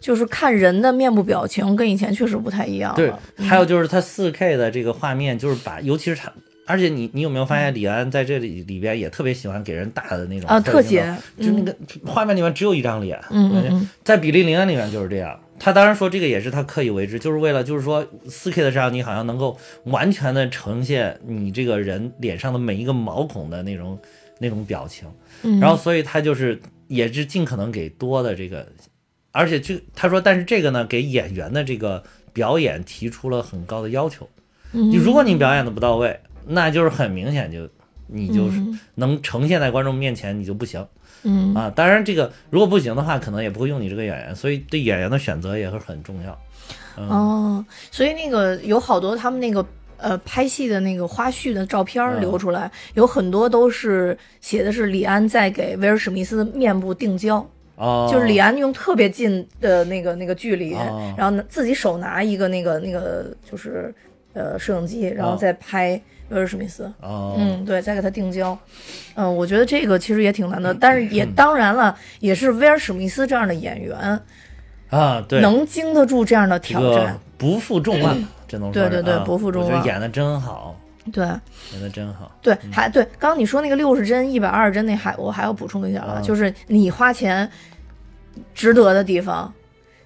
[0.00, 3.12] 就是看人的面部表情跟以前确实不太一样对。，
[3.44, 6.32] 还有就是它四 K 的这个画面，就是把，尤其是它，
[6.66, 11.02] 而且你你有没有发现李安在这里里边也特别喜欢给人大的那种啊，特写
[11.36, 11.76] 写，就那个
[12.06, 13.88] 画面里面只有一张脸，嗯嗯嗯。
[14.04, 23.98] 在比利林恩里面就是这样，他当然说这个也是他刻意为之，就是为了就是说四 K 的摄像机好像能够完全的呈现你这个人脸上的每一个毛孔的那种
[24.38, 25.08] 那种表情，
[25.42, 25.58] 嗯。
[25.58, 28.66] 然后所以他就是也是尽可能给多的这个，
[29.32, 34.28] 而且这他说，但是这个呢给演员的这个表演提出了很高的要求，
[34.72, 34.90] 嗯。
[34.90, 37.68] 你如果你表演的不到位，那就是很明显就
[38.06, 38.62] 你就是
[38.94, 40.86] 能呈现在观众面前你就不行。
[41.22, 41.54] 嗯。
[41.54, 46.38] 啊，当然这个如果不行的话，可能也不会用你这个演员，所以对演员的选择也是很重要。
[46.96, 47.08] 嗯。
[47.08, 49.64] 哦，所以那个有好多他们那个
[49.96, 57.44] 呃拍戏的那个花絮的照片流出来，有很多都是写的是李安在给威尔史密斯面部定焦，
[57.76, 63.94] 哦，就是李安用特别近的那个那个距离，哦然后呢自己手拿一个那个那个就是
[64.34, 65.38] 呃摄影机，然后哦。
[65.40, 66.92] 再拍威尔史密斯。
[67.00, 68.58] 哦，嗯，对，再给他定焦，
[69.14, 74.20] 嗯，我觉得这个其实也挺难的，但是嗯也当然了，也是威尔史密斯这样的演员
[74.90, 80.74] 啊，对，能经得住这样的挑战，不负众望，只能说对对对啊不负众望我觉得演的真好，
[81.12, 81.26] 对。
[81.72, 82.34] 演的真好。
[82.40, 87.46] 对，还对，刚刚你说那个六十帧、一百二十帧那还我还要补充一下啊，啊就是你花钱
[88.54, 89.52] 值得的地方，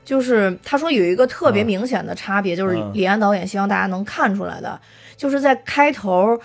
[0.05, 4.81] 就是他说有一个特别啊明显的差别，就是嗯李安导演希望大家能看出来的，
[5.17, 6.39] 就是在开头，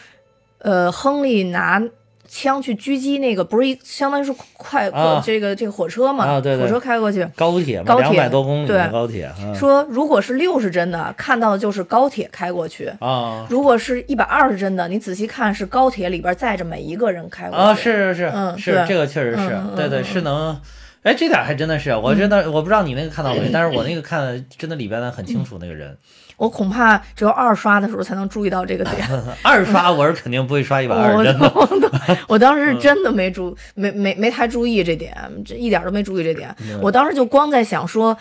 [0.60, 1.82] 呃，亨利拿
[2.30, 12.92] 枪去狙击那个，不是一相当于是快、啊这个这个火车嘛，啊对对火车开过去，高铁嘛，高铁两百多公里的对高铁，啊说如果是六十帧的，看到的就是高铁开过去。
[13.00, 17.64] 啊如果是一百二十帧的，你仔细看是高铁里边载着每一个人开过去。
[17.64, 20.60] 啊，是是是是，嗯是这个确实是对对嗯是能。
[21.04, 25.98] 哎，这点还真的是，我真的我不知道你那个看到没，但是我那个看的真的里边的很清楚那个人。
[26.38, 29.08] 我恐怕只有二刷的时候才能注意到这个点。
[29.44, 31.52] 二刷我是肯定不会刷一百我二，真的。
[31.54, 36.56] 我我当时是真的没注没没没太注意这点，这一点都没注意这点。
[36.82, 38.16] 我当时就光在想说，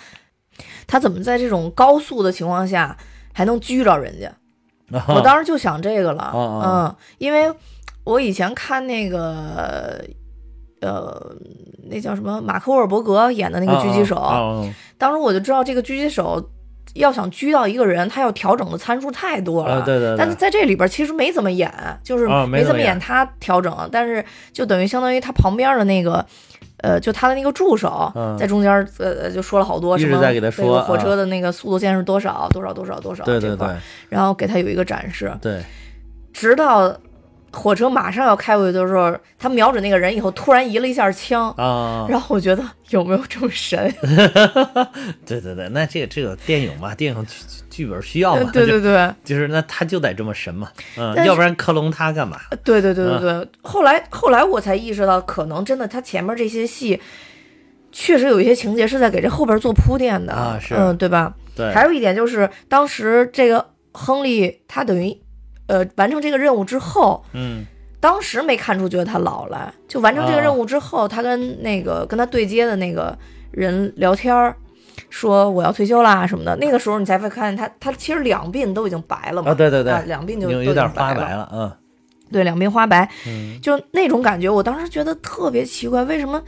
[0.87, 2.97] 他怎么在这种高速的情况下
[3.33, 4.33] 还能狙着人家？
[5.09, 7.53] 我当时就想这个了，嗯，因为
[8.05, 10.05] 我以前看那个。
[10.83, 11.35] 呃，
[11.89, 12.39] 那叫什么？
[12.41, 16.51] 马克·沃尔伯格演的那个狙击手，啊啊啊当时我就知道这个狙击手
[16.95, 19.77] 要想狙到一个人，他要调整的参数太多了。
[19.77, 20.17] 啊对对对。
[20.17, 21.73] 但是在这里边其实没怎么演，
[22.03, 26.25] 就是啊没怎么演他调整，但是就等于相当于他旁边的那个。
[26.83, 28.37] 呃，就他的那个助手嗯。
[28.37, 31.03] 在中间，呃，就说了好多什么在给他说这个火啊。
[31.03, 33.81] 车的那个速度线是多少，多少，多少，多少，对对这块儿对。
[34.11, 35.63] 然后给他有一个展示，对，
[36.35, 36.95] 直到
[37.57, 43.93] 火车马上要开过去的时候，他瞄准那个人以后，突然移了一下枪，啊，然后我觉得有没有这么神？
[45.25, 47.35] 对对对，那这个这个电影嘛，电影剧
[47.71, 52.39] 剧本需要嘛，对对对，就是那他就得这么神嘛，嗯要不然克隆他干嘛？
[52.63, 57.01] 对对对对对，后来后来我才意识到，可能真的他前面这些戏，
[57.91, 61.35] 确实有一些情节是在给这后边做铺垫的啊是嗯，对吧？
[61.57, 65.19] 对，还有一点就是，当时这个亨利他等于，
[65.67, 67.65] 呃，完成这个任务之后，嗯
[68.01, 73.17] 当时没看出觉得他老来，就完成这个啊任务之后，他跟那个跟他对接的那个
[73.51, 74.55] 人聊天儿。
[75.11, 79.51] 说我要退休啦什么的，那个时候你才会看见他，他其实两鬓都已经白了嘛。
[79.51, 81.21] 啊，对对对，啊两鬓就有有点经白了。
[81.21, 81.73] 花白了，嗯
[82.33, 86.43] 对，两鬓花白，嗯就那种感觉，我当时觉得特别奇怪，为什么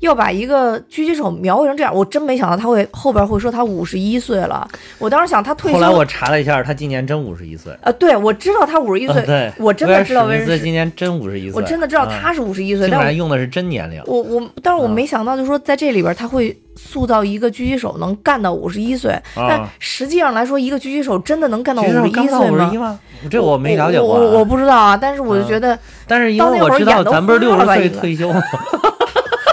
[0.00, 1.94] 要把一个狙击手描绘成这样？
[1.94, 4.66] 我真没想到他会后边会说他五十一岁了。
[4.98, 7.72] 我当时想他退休，后来我查了一下，他今年真五十一岁。
[7.82, 14.02] 呃，对我知道他五十一岁，啊对，我真的知道威尔史密威尔史，斯今年真五十一岁，我真的知道嗯他是五十一岁，竟但我然用的是真年龄。
[14.06, 22.98] 我我，但是我嗯没想到，就是说在这里边他会塑造一个狙击手能干到五十一岁，但实际上来说，一个狙击手真的能干到五十一岁吗？
[23.30, 24.20] 这我没了解过啊。
[24.20, 28.42] 我我我不知道啊，但是我就觉得，但是因为我知道咱不是六十岁退休吗？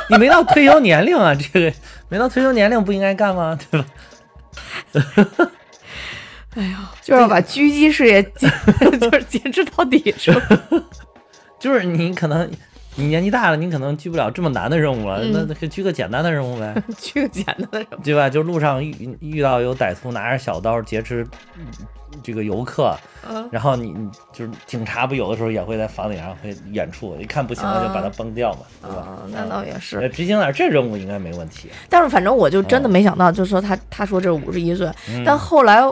[0.09, 1.73] 你没到退休年龄啊，这个
[2.09, 3.57] 没到退休年龄不应该干吗？
[3.71, 3.87] 对吧？
[7.03, 10.59] 就是要把狙击事业 就是坚持到底，是吧？
[11.59, 12.49] 就是你可能
[12.95, 18.03] 你年纪大了，你可能狙不了这么难的任务了，嗯那那可以去个简单的任务呗，狙个简单的任务？
[18.03, 18.27] 对吧？
[18.29, 21.23] 就路上遇遇到有歹徒拿着小刀劫持
[21.57, 21.65] 嗯
[22.23, 22.95] 这个游客，
[23.27, 23.47] 嗯。
[23.51, 28.97] 然后你你就是警察不有的时候也会在房顶上会远处一看不行了就把它崩掉嘛，对吧？
[28.97, 29.99] 啊，那倒也是。
[29.99, 31.69] 呃，执行点这任务应该没问题。
[31.89, 35.23] 但是反正我就真的没想到，就是说他他说这五十一岁，嗯。
[35.25, 35.83] 但后来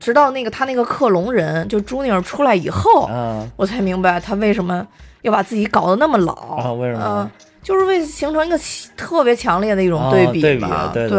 [0.00, 4.86] 直到那个他那个克隆人就朱尼尔出来以后，啊我才明白他为什么
[5.22, 6.32] 要把自己搞得那么老。
[6.32, 7.30] 啊，为什么
[7.62, 8.58] 就是为形成一个
[8.94, 11.18] 特别强烈的一种对比对比吧，对对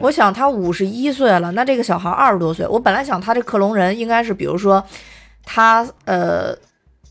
[0.00, 4.82] 我想他五十一岁了，那这个小孩二十多岁，我本来想他这克隆人应该是，比如说
[5.44, 6.54] 他呃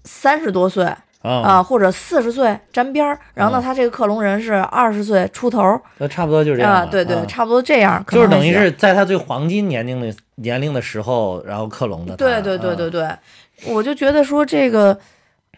[0.04, 0.86] 三十多岁，
[1.22, 5.62] 啊，啊，或者四十岁沾边儿，然后呢，嗯他这个克隆人是二十岁出头。
[5.62, 7.26] 儿那差不多就是这样啊，了对对，啊。
[7.28, 12.18] 差不多这样，可就是等于是在他最黄金年龄的年龄的时候，然后克隆的他。
[12.18, 13.18] 对对对对啊，
[13.64, 14.98] 对，我就觉得说这个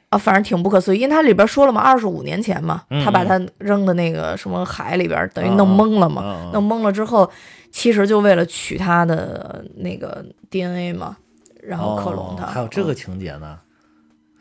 [0.10, 7.30] 啊，反正挺不可思议，因为它里边说了嘛，二十五年前嘛，嗯他把他扔的那个什么海里边，等于嗯弄懵了嘛，嗯弄懵了之后，
[7.72, 11.16] 其实就为了取他的那个 DNA 嘛，
[11.62, 12.46] 然后克隆他。
[12.46, 13.58] 哦还有这个嗯情节呢？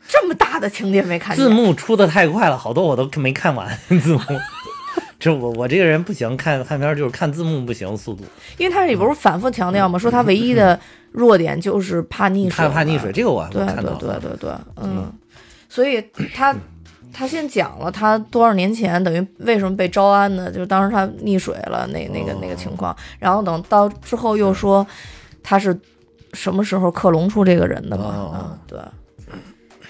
[0.07, 1.45] 这么大的情节没看见？
[1.45, 4.19] 字幕出的太快了，好多我都没看完 字幕。
[5.19, 8.23] 这我我这个人不行，看看片儿就是看字幕不行，速度
[8.57, 10.79] 因为它里不是反复强调嘛，说他唯一的
[11.11, 13.11] 弱点就是怕溺水，怕怕溺水，。
[13.11, 14.19] 这个我对我看到对对。
[14.19, 15.11] 对对对，嗯，
[15.69, 16.03] 所以
[16.33, 16.53] 他
[17.13, 20.51] 他先讲了他多少年前等于为什么被招安呢？
[20.51, 24.85] 就是当时他溺水了那那个那个情况，然后等到之后又说
[25.41, 25.79] 他是
[26.33, 28.03] 什么时候克隆出这个人的嘛？
[28.03, 28.79] 哦嗯，对，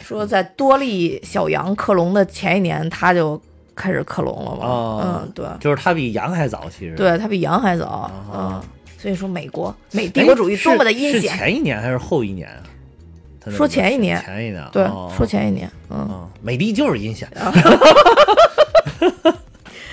[0.02, 3.42] 说在多利小羊克隆的前一年他就
[3.76, 4.66] 开始克隆了嘛？
[4.66, 6.96] 哦嗯，对，就是他比羊还早，其实。
[6.96, 8.62] 对他比羊还早，哦嗯，
[8.98, 11.38] 所以说美国美帝国主义多么的阴险是险。
[11.38, 12.64] 前一年还是后一年啊？
[13.50, 14.64] 说前一年前一年。
[14.72, 17.28] 对，哦说前一年，嗯，嗯，美的就是阴险。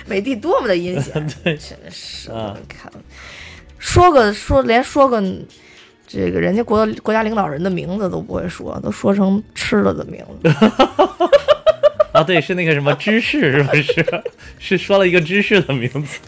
[0.05, 2.91] 美的多么的阴险， 对真是啊我看，
[3.77, 5.21] 说个说连说个
[6.07, 10.49] 这个人家国国家领导人的名字都不会说，都说成吃了的名字。
[12.13, 14.23] 啊，对，是那个什么芝士，是不是？
[14.59, 16.19] 是说了一个芝士的名字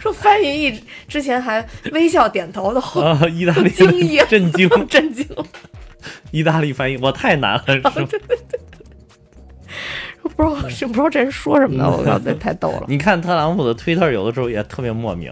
[0.00, 5.26] 说翻译一之前还微笑点头的后啊，意大利惊讶震惊，震惊，
[6.30, 7.90] 意大利翻译我太难了，是吧？
[10.22, 11.88] 不知道是 不知道这人说什么呢？
[11.90, 12.84] 我靠，这太逗了。
[12.88, 15.30] 你看特朗普的推特有的时候也特别莫名，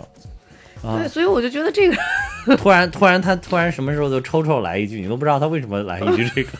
[0.82, 6.50] 啊对，，所以我就觉得这个突然突然他突然什么时候就抽抽来一句，你都不知道他为什么来一句这个。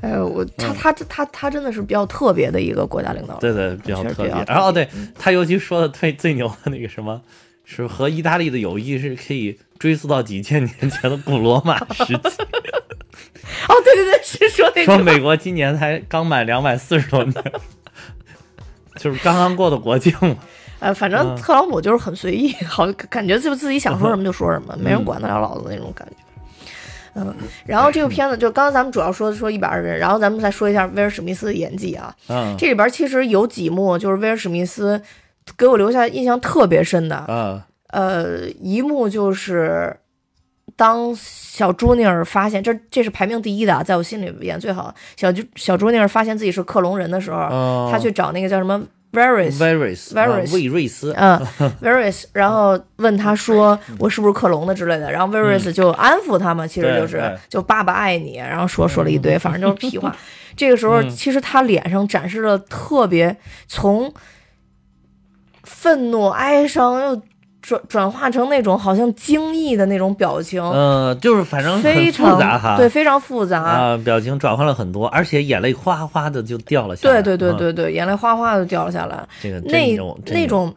[0.00, 3.40] 哎，我他嗯他他他真的是比较特别的一个国家领导人。
[3.40, 4.30] 对对，比较特别。
[4.46, 4.86] 然后对
[5.18, 7.20] 他尤其说的最最牛的那个什么，
[7.64, 12.14] 是和意大利的友谊是可以追溯到几千年前的古罗马时期。
[13.68, 17.34] 哦，对对对，是说那个说美国今年才刚满两百四十多年，
[18.96, 20.36] 就是刚刚过的国庆嘛。
[20.80, 26.14] 呃，反正嗯特朗普就是很随意，好感觉就自己想说什么就说什么，没人管得了老子那种感觉。
[27.16, 27.34] 嗯，
[27.66, 32.16] 然后这个片子就刚刚咱们主要说说一百二十人，然后咱们再说一下威尔史密斯的演技啊。
[32.30, 35.02] 嗯这里边其实有几幕就是威尔史密斯
[35.58, 39.96] 给我留下印象特别深的，啊呃，一幕就是
[40.74, 44.92] 当小朱尼尔发现这这是排名第一的啊，在我心里演最好。
[45.16, 49.56] 小朱小朱尼尔发现自己是克隆人的时候，哦他去找那个叫什么 Varys。
[49.56, 51.40] ，Varys Varys 魏瑞斯，嗯
[51.80, 60.16] ，Varys， 然后问他说我是不是克隆的之类的，然后 Varys 就安抚他嘛，其实就是就爸爸爱你，然后说说了一堆， 反正就是屁话。
[60.56, 63.36] 这个时候，嗯其实他脸上展示了特别
[63.68, 64.12] 从
[65.62, 67.22] 愤怒、哀伤又
[67.64, 73.62] 转转化成那种好像惊异的那种表情，嗯，就是反正很非常复杂哈，对，非常复杂。
[73.62, 77.22] 啊，表情转换了很多，而且眼泪哗哗的就掉了下来。
[77.22, 79.26] 对对对嗯，对对，眼泪哗哗的掉了下来。
[79.40, 79.96] 这个那
[80.26, 80.74] 那种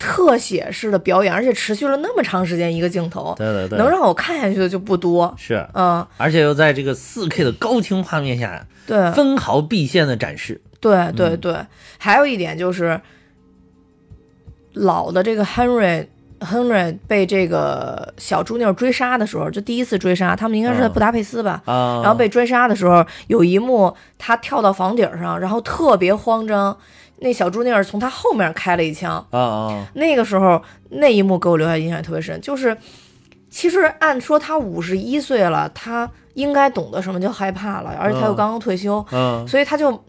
[0.00, 5.32] 特写式的表演，而且持续了那么长时间一个镜头，对对对，能让我看下去的就不多。
[5.38, 10.60] 是，嗯，而且又在这个四 K 的高清画面下对分毫毕现的展示。
[10.80, 11.54] 对对对，
[11.98, 13.00] 还有一点就是
[14.74, 16.06] 老的这个 Henry。
[16.40, 21.60] Henry 被这个小朱尼尔追杀的时候，就第一次追杀，他们应该是在嗯布达佩斯吧？
[21.66, 26.74] 啊，然后被追杀的时候，有一幕他跳到房顶上，然后特别慌张，
[27.18, 29.22] 那小朱尼尔从他后面开了一枪。
[29.28, 32.74] 啊啊，那个时候那一幕给我留下印象特别深，就是
[33.50, 40.02] 其实按说他五十一岁了，他应该懂得什么叫害怕了，而且他又嗯刚刚退休，嗯所以他就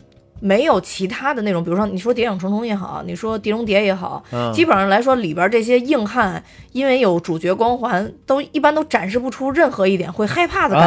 [0.44, 10.84] 没有其他的那种，比如说你说《谍影重重》也好，你说《碟中谍》也好，嗯，基本上来说里边这些硬汉，因为有主角光环，都一般都展示不出任何一点会害怕的感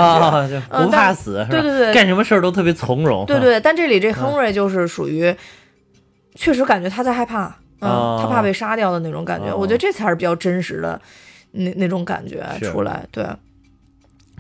[0.51, 0.61] 觉。
[0.69, 3.25] 不怕但死，是对对对干什么事儿都特别从容。
[3.27, 5.33] 对对，但这里这亨瑞就是属于，
[6.35, 7.47] 确实感觉他在害怕，
[7.81, 9.51] 嗯，哦他怕被杀掉的那种感觉。
[9.51, 11.01] 哦我觉得这才是比较真实的
[11.53, 13.07] 那那种感觉出来。
[13.13, 13.25] 对，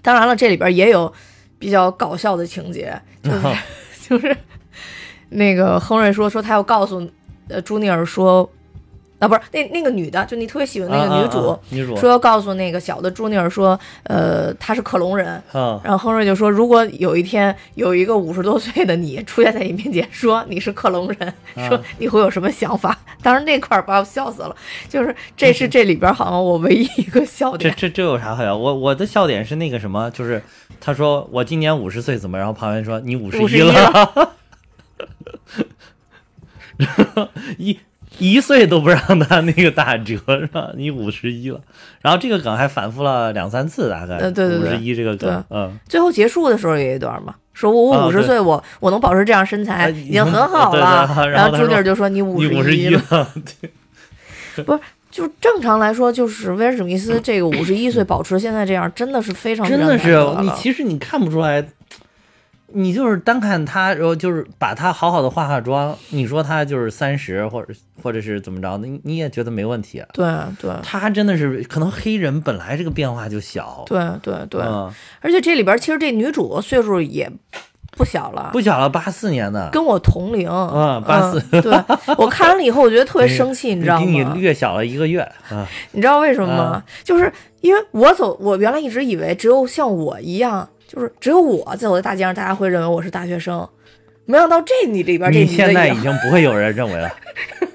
[0.02, 1.12] 当然了，这里边也有
[1.56, 3.54] 比较搞笑的情节，就是、 哦
[4.08, 4.36] 就是
[5.34, 7.06] 那个亨瑞说说他要告诉
[7.48, 8.48] 呃朱尼尔说。
[9.20, 15.40] 啊，不是那那个女的，就你特别喜欢那个女主，啊啊啊女主说要告诉那个小的朱尼尔说，呃，她是克隆人。
[15.54, 21.32] 嗯然后亨瑞就说，如果有一天有一个五十多岁的你出现在你面前，说你是克隆人，
[21.68, 22.98] 说你会有什么想法？
[23.22, 24.54] 当时那块儿把我笑死了，
[24.88, 27.74] 就是这是这里边好像我唯一一个笑这点。
[27.76, 28.54] 这这这有啥好笑？
[28.54, 30.42] 我我的笑点是那个什么，就是
[30.80, 34.32] 他说我今年五十岁怎么，然后旁边说你五十51了，
[37.58, 37.78] 一
[38.18, 40.70] 一岁都不让他那个打折是吧？
[40.76, 41.60] 你五十一了，
[42.00, 51.10] 然后这个梗还反复了两三次，大概呃对对对五十一这个梗，嗯，最后结束的时候有一段嘛，说我我五十岁，我我能保持这样身材啊已经很好对了。
[51.16, 52.76] 对然后朱尼尔就说你五十。
[52.76, 53.00] 一了，
[54.64, 61.64] 不是，就正常来说，就是威尔史密斯这个五十一岁保持现在这样，真的是非常真的是你其实你看不出来，
[62.74, 67.72] 你就是单看他，然后就是把他好好的化化妆，你说他就是三十或者
[68.02, 70.08] 或者是怎么着，你你也觉得没问题啊。
[70.12, 70.26] 对
[70.60, 70.70] 对。
[70.82, 77.30] 他真的是可能黑人本来这个变化就小，对对对，嗯，而且这里边其实这女主岁数也
[77.96, 80.48] 不小了，不小了，八四年的，跟我同龄。
[80.50, 81.40] 嗯八四。
[81.52, 81.72] 嗯对。
[82.18, 84.04] 我看完了以后，我觉得特别生气， 你知道吗？
[84.04, 84.24] 比你？
[84.40, 86.82] 略小了一个月啊，你知道为什么吗？
[87.04, 87.32] 就是
[87.64, 93.66] 因为我走，我原来一直以为只有像我一样，就是只有我走在大街上，大家会认为我是大学生。
[94.26, 97.10] 没想到这你里边这你现在已经不会有人认为了。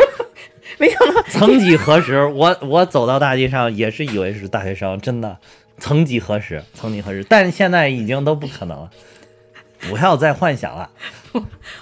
[0.77, 5.35] 没想到曾几何时，我我走到大街上也是以为是大学生，真的。
[5.79, 8.91] 曾几何时，曾几何时，但是现在已经都不可能了。
[9.89, 10.87] 不要再幻想了。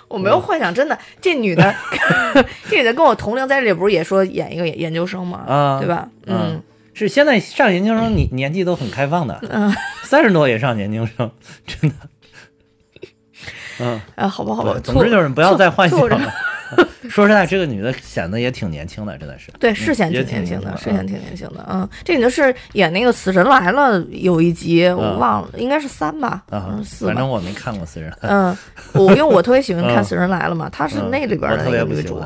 [0.08, 1.76] 我没有幻想，真的，这女的
[2.70, 6.08] 这女的跟我同龄，在这里不是也说演一个研究生吗，啊对吧？
[6.26, 6.62] 嗯，
[6.98, 9.74] 是现在上研究生你年纪都很开放的， 嗯，
[10.04, 11.30] 三十多也上研究生，
[11.66, 11.96] 真的。
[13.80, 16.34] 嗯，啊，好吧，好吧，，总之就是不要再幻想了。
[17.08, 19.50] 说实在，这个女的显得也挺年轻的，真的是。
[19.58, 21.66] 对，是显挺年轻的，是显挺年轻的。
[21.70, 26.44] 嗯，这女的是演那个《死神来了》有一集，我忘了，应该是三吧，
[26.84, 27.30] 四反正。
[27.30, 28.58] 我没看过《死神》，嗯，
[28.92, 32.22] 我因为我特别喜欢看嗯《死神来了》嘛，她是嗯那里边的女主。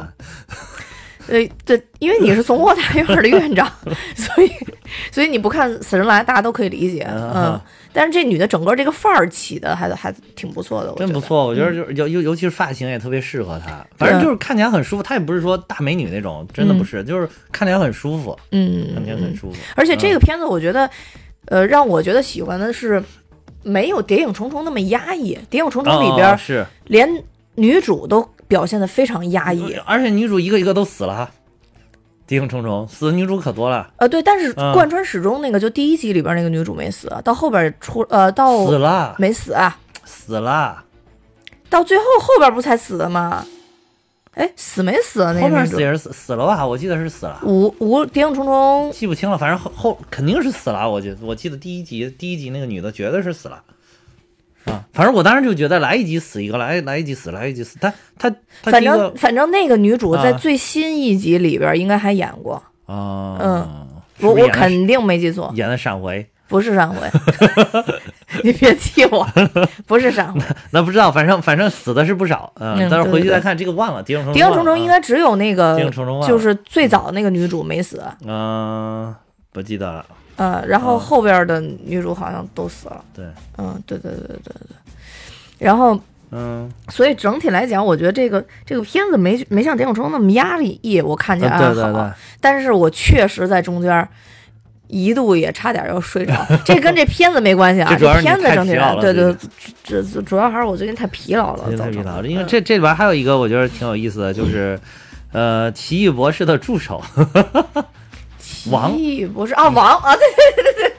[1.25, 1.49] 不喜欢。
[1.65, 3.71] 对对，因为你是从货大院的院长，
[4.15, 4.51] 所以
[5.11, 7.07] 所以你不看《死神来》，大家都可以理解。
[7.09, 7.61] 嗯嗯，
[7.93, 10.93] 但是这女的整个这个范儿起的还还挺不错的。
[10.97, 15.03] 真不错，我觉得就是尤尤尤其是发型也特别适合她，反正就是看起来很舒服。
[15.03, 19.57] 她也不是说大美女那种，真的不是，就是看起来很舒服，嗯，看起来很舒服。
[19.75, 20.89] 而且这嗯个片子，我觉得，
[21.45, 23.01] 呃，让我觉得喜欢的是，
[23.63, 27.07] 没有《谍影重重》那么压抑，《谍影重重》里哦边是，连
[27.55, 29.73] 女主都表现的非常压抑。
[29.85, 31.31] 而且女主一个一个都死了哈，
[32.27, 40.83] 谍影重重，死的女主可多了，呃，对，但是嗯贯穿始终那个，就第一集里边那个女主没死，到后边出呃到死了，没死啊，死了，
[41.69, 43.45] 到最后后边不才死的吗？
[44.33, 45.31] 哎，死没死啊？
[45.33, 46.67] 那后个女主面死也是死死了吧？
[46.67, 47.39] 我记得是死了。
[47.45, 50.89] 五五谍影重重，记不清了，反正后后肯定是死了。
[50.89, 53.61] 我觉得我记得第一集第一集那个女的绝对是死了，
[54.65, 57.77] 啊，反正我当时就觉得来一集死一个，来来一集死，来一集死。
[57.79, 58.29] 他他
[58.61, 60.33] 他反正反正那个女主在啊。
[60.33, 63.87] 最新一集里边应该还演过，啊，嗯。
[64.19, 67.09] 我我肯定没记错，演的闪回，不是上回，
[68.43, 69.27] 你别气我，
[69.87, 70.39] 不是上回。
[70.69, 79.11] 那不知道，反正反正死的是不少，嗯，嗯但是回去再看这个忘了，谍影重重，谍影重重应该只有那个谍影重重就是最早那个女主没死，嗯
[79.51, 80.05] 不记得了，
[80.37, 83.25] 呃，然后嗯后边的女主好像都死了，对，
[83.57, 84.75] 嗯，对对对对对对。
[85.59, 85.99] 然后，
[86.31, 91.73] 嗯，所以整体来讲，我觉得这个这个片子没没像《谍影重重》那么压抑，我看起来还好。
[91.73, 94.07] 对对对，但是我确实在中间
[94.87, 96.33] 一度也差点要睡着，
[96.65, 99.35] 这跟这片子没关系啊， 这片子太整体来，疲劳了对对，
[99.83, 102.27] 这这主要还是我最近太疲劳了，真造成的太疲劳了。
[102.27, 104.79] 因为嗯这这里边还有一个我觉得挺有意思的，就是
[105.31, 107.01] 呃，奇异博士的助手
[108.71, 110.93] 王奇异博士啊，王啊，对对对对对，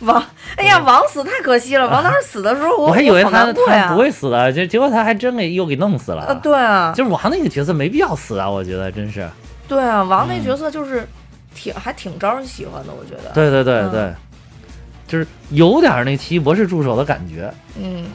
[0.00, 0.24] 王，
[0.56, 6.22] 哎呀，王死太可惜了，王当时死的时候，我我还以为他不会死的，结结果他还真给又给弄死了。
[6.22, 9.28] 啊，对啊，就是王那个角色没必要死啊，我觉得真是。
[9.66, 11.06] 对啊，王那角色就是
[11.54, 14.14] 挺还挺招人喜欢的，我觉得。，嗯对对对嗯对，
[15.08, 17.52] 就是有点那奇异博士助手的感觉。
[17.80, 18.06] 嗯，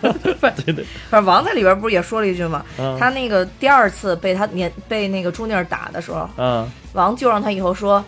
[0.00, 0.14] 对。
[0.64, 2.64] 对对，反正王在里边不是也说了一句吗？
[2.78, 2.96] 嗯。
[2.98, 8.02] 他那个第二次被他年被那个朱尼尔打的时候，嗯，王就让他以后说，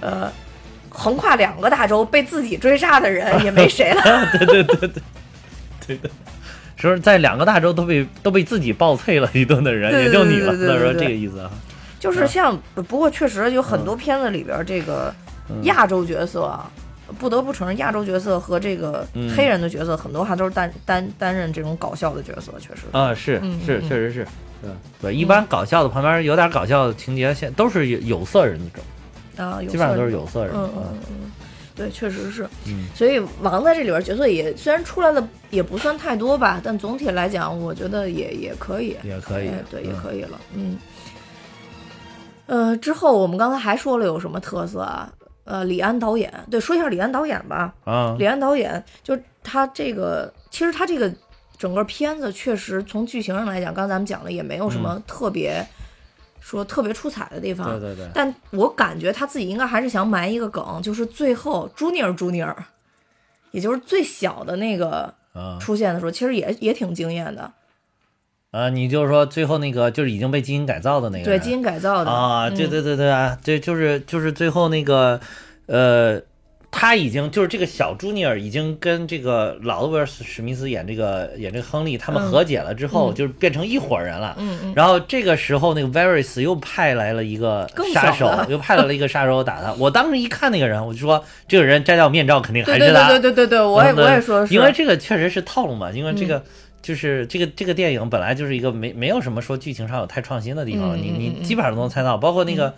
[0.00, 0.30] 呃，
[0.90, 4.02] 横跨两个大洲被自己追杀的人也没谁了。
[4.38, 5.02] 对对对对
[5.86, 6.10] 对的。
[6.76, 10.52] 说在两个大洲都被都被自己暴脆了一顿的人，也就你了。
[10.52, 11.50] 他说这个意思啊。
[11.98, 15.12] 就是像，不过确实有很多片子里边这个
[15.48, 16.70] 嗯亚洲角色啊，
[17.18, 22.82] 不得不承认亚洲角色和这个嗯黑人的角色很多还都是担担担任这种搞笑的角色，确实。
[22.92, 24.26] 啊，是嗯是，嗯确实是。
[24.62, 30.54] 对对，一般搞笑的旁边有点搞笑的情节，现都是有有色人种，啊，有基本上都是有色人。
[30.54, 31.32] 嗯嗯嗯嗯，
[31.76, 32.48] 对，确实是。
[32.66, 40.40] 嗯所以王在这里边角色也虽然出来的也不算太多吧，但总体来讲，我觉得也也可以，也可以哎，对，也嗯可以了。
[40.54, 40.78] 嗯。
[42.46, 45.12] 呃，之后我们刚才还说了有什么特色啊？
[45.46, 47.72] 呃，李安导演，对，说一下李安导演吧。
[47.84, 51.10] 啊，李安导演就是他这个，其实他这个
[51.56, 55.64] 整个片子确实从剧情上来讲，刚才咱们讲了也没有什么特别、
[56.40, 57.68] 说特别出彩的地方。
[57.68, 62.54] 嗯对对对，但我感觉他自己应该还是想埋一个梗，就是最后朱尼尔朱尼尔，
[63.52, 67.52] 也就是最小的那个啊出现的时候，其实也也挺惊艳的。
[68.56, 75.20] 啊，你就是说最后那个就是已经被基因改造的那个人对基因改造的啊，嗯对对对对啊，对，就是就是最后那个
[75.66, 76.20] 呃。
[76.78, 84.36] 他已经就是这个小朱尼尔已经跟这个老的威尔史密斯演这个演这个亨利他们嗯和解了之后，嗯就是变成一伙人了。
[84.38, 89.72] 嗯嗯，然后这个时候，那个 Varys 又派来了一个杀手， 又派来了一个杀手打他。
[89.74, 93.08] 我当时一看那个人，我就说这个人摘掉面罩肯定还对对是他。
[93.08, 96.44] 对对对对对，我也嗯我也说是，因为这个确实是套路嘛，因为这嗯个。
[96.86, 102.72] 就是这个这个电影本来就是一个没没有什么说剧情上有太创新的地方，你你基本上都能猜到，包括那个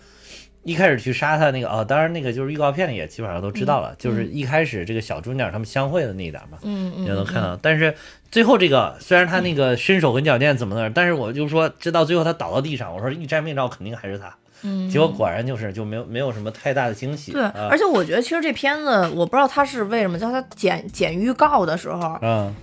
[0.63, 7.55] 一开始去杀他那个哦，当然那个就是预告片里也基本上都知道了，就是一开始这个小猪鸟他们相会的那一点嘛，嗯嗯，也能看到。
[7.61, 7.95] 但是
[8.31, 17.33] 最后这个虽然他那个身手跟矫健怎么的，但是我就说这到最后他倒到地上，我说一摘面罩肯定还是他，嗯，结果果然就是就没有没有什么太大的惊喜。
[17.33, 17.69] 对，啊。
[17.71, 22.55] 而且我觉得其实这片子，我不知道他是为什么，叫他剪剪预告的时候，嗯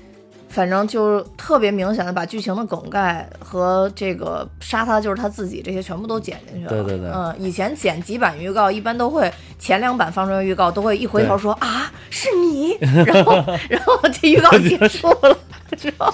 [0.56, 6.70] 反正就特别明显的把剧情的梗概和这个杀他就是他自己这些全部都剪进去了。
[6.70, 9.30] 对对对嗯，以前剪几版预告，一般都会
[9.60, 13.34] 前两版放出来预告，都会一回头说啊是你，然后
[13.68, 15.38] 然后这预告结束了，
[15.78, 16.14] 之后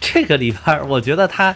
[0.00, 1.54] 这个里边儿，我觉得他，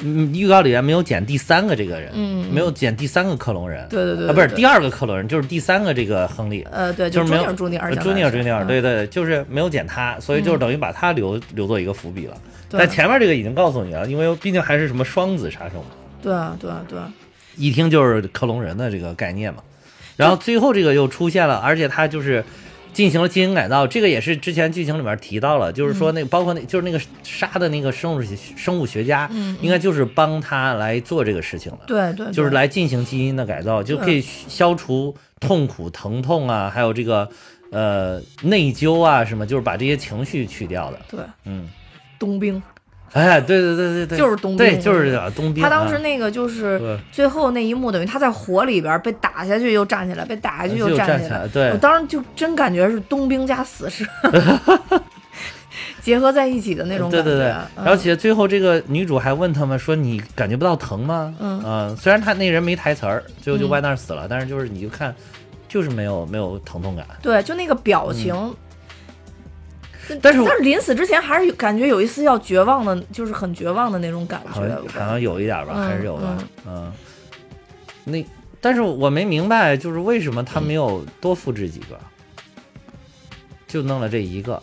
[0.00, 12.36] 嗯，预告里面没有剪第三个这个人，嗯没有剪第三个克隆人，对对对啊，不是第二个克隆人，就是第三个这个亨利，呃对，就是没有朱尼尔朱尼尔朱尼尔对对，就是没有剪他，所以就是等于把他留留作一个伏笔了。
[12.70, 15.90] 但前面这个已经告诉你了，因为毕竟还是什么双子杀手嘛，
[16.20, 17.12] 对啊对啊对啊，
[17.56, 19.62] 一听就是克隆人的这个概念嘛。
[20.16, 22.44] 然后最后这个又出现了，而且他就是
[22.94, 37.28] 进行了基因改造，这个也是之前剧情里面提到了，就是说那包括那就是那个杀的那个生物学生物学家，嗯应该就是帮他来做这个事情的，对对，就是来进行基因的改造，就可以消除痛苦、疼痛啊，还有这个
[37.70, 41.00] 呃内疚啊什么，就是把这些情绪去掉的。
[41.10, 41.20] 对。
[41.44, 41.68] 嗯，
[42.18, 42.62] 冬兵，
[43.18, 45.62] 哎，对对对对对，就是冬兵对，就是这个冬兵。
[45.62, 51.46] 他当时啊那个就是最后那一幕，等于他在火里边被打下去又站起来，被打下去又站起来。
[51.46, 54.04] 对我，当时就真感觉是冬兵加死士
[56.02, 57.24] 结合在一起的那种感觉。
[57.24, 65.14] 对对对，嗯而且最后这个女主还问他们说：“你感觉不到疼吗？”嗯呃虽然他那人没台词儿，最后就嗯歪那儿死了，但是就是你就看，
[65.66, 67.06] 就是没有没有疼痛感。
[67.22, 68.34] 对，就那个表情。
[70.22, 74.68] 但是但是临死之前还是有感觉有一丝要绝望的，就是很绝望的那种感觉。
[74.68, 76.92] 像好像有一点吧，嗯还是有的，嗯。
[78.04, 78.24] 那
[78.60, 81.98] 但是我没明白，就是为什么他没有多复制几个，
[83.66, 84.62] 就弄了这一个。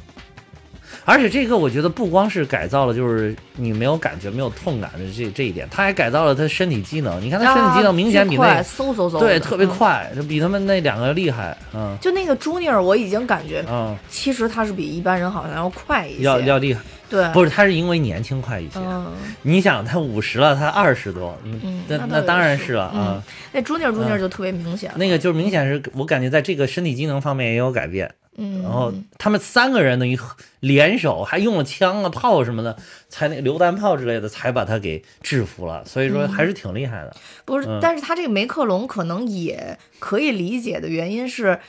[1.04, 7.22] 而且这个我觉得不光是改造了，就是你没有感觉、没有痛感的这这一点，他还改造了他身体机能。
[7.22, 9.70] 你看他身体机能明显比那嗖嗖嗖，对特别嗯。
[9.70, 11.58] 快，就比他们那两个厉害。
[11.74, 16.24] 嗯就那个朱尼尔，我已经感觉嗯，其实他是比一般人好像要快一些。
[16.24, 18.80] 要要厉害，对，不是他是因为年轻快一些。
[18.80, 19.08] 嗯，
[19.42, 22.94] 你想他五十了，他二十多，嗯嗯那那当然是是了啊。
[22.96, 23.24] 嗯
[23.54, 24.92] 那朱尼尔朱尼尔就特别明显。
[24.96, 30.18] 那个就是明显是我感觉在这个身体机能方面也有改变，嗯，然后他们三个人等于
[30.62, 32.78] 联手，还用了枪啊、炮什么的，
[33.10, 35.84] 才那个榴弹炮之类的，才把他给制服了。
[35.86, 37.16] 所以说还是挺厉害的。
[37.44, 41.60] 不是嗯，但是他这个梅克隆可能也可以理解的原因是，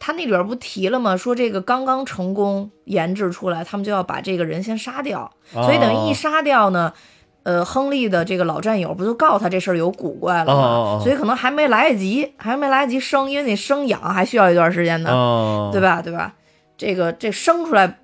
[0.00, 1.16] 他那里边不提了吗？
[1.16, 6.92] 说这个刚刚成功研制出来，他们就要把这个人先杀掉，所以等于一哦杀掉呢。
[7.44, 11.00] 呃，亨利的这个老战友不就告诉他这事儿有古怪了吗？
[11.02, 16.02] 所以可能还没来得及，还没来得及生，因为你生养还需要一段时间呢，哦，对吧？
[16.02, 16.34] 对吧？
[16.76, 17.98] 这个这生出来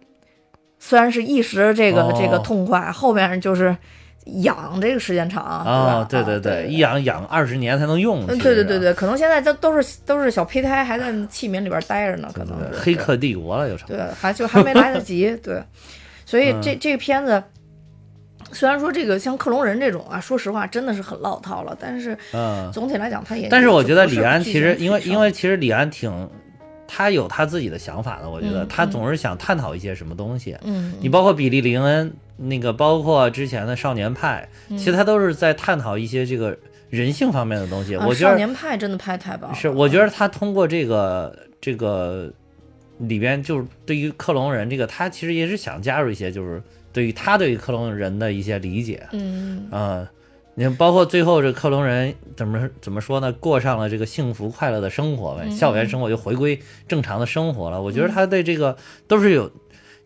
[0.78, 3.76] 虽然是一时这个、哦这个痛快，后面就是
[4.42, 6.26] 养这个时间长，啊，对吧？
[6.26, 8.24] 对对啊对，一养养二十年才能用。
[8.26, 13.86] 嗯，对对对，对，可能现在都都是都是小胚胎，还在器皿里边待着呢，可能黑客帝国了又成。
[13.88, 15.62] 对，还就还没来得及，对，
[16.24, 17.42] 所以嗯这这个片子。
[18.54, 23.48] 虽然说这个像克隆人这种啊，说实话真的是很老套了，但是嗯，总体来讲他也。
[23.50, 26.30] 但是我觉得李安其实因为因为其实李安挺。
[26.86, 30.54] 他有他自己的想法的，我觉得嗯他总是想探讨一些什么东西。
[30.62, 36.56] 嗯，你包括比利林恩，那个包括之前的少年派，嗯其实他都是在探讨一些这个
[36.90, 37.96] 人性方面的东西。
[37.96, 42.30] 啊我觉得少年派真的拍太棒了，是，我觉得他通过这个这个
[42.98, 46.62] 里边，就是对于克隆人这个，他其实也是想加入一些，就是
[46.94, 49.06] 对于他对于克隆人的一些理解。
[49.12, 50.10] 嗯啊，
[50.54, 53.32] 你看，包括最后这克隆人怎么怎么说呢？
[53.32, 57.82] 过上了这个幸福快乐的生活呗，校园生活就回归正常的生活了。
[57.82, 58.76] 我觉得他对这个
[59.08, 59.50] 都是有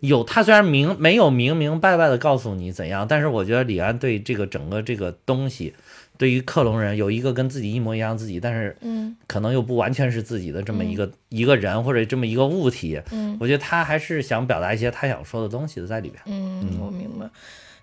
[0.00, 5.74] 有，他虽然明没有明明白白的告诉你怎样，但是我觉得李安对这个整个这个东西，
[6.18, 16.20] 对于克隆人有一个跟自己一模一样自己，但是嗯可能又不完全是自己的这么一个、一个人或者这么一个物体，嗯我觉得他还是想表达一些他想说的东西的在里边。
[16.26, 17.26] 嗯，我明白。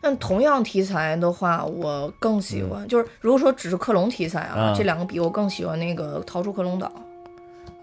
[0.02, 6.88] 但同样题材的话，我更喜欢，就是如果说只是克隆题材啊，嗯这两个比，我更喜欢那个《逃出克隆岛》。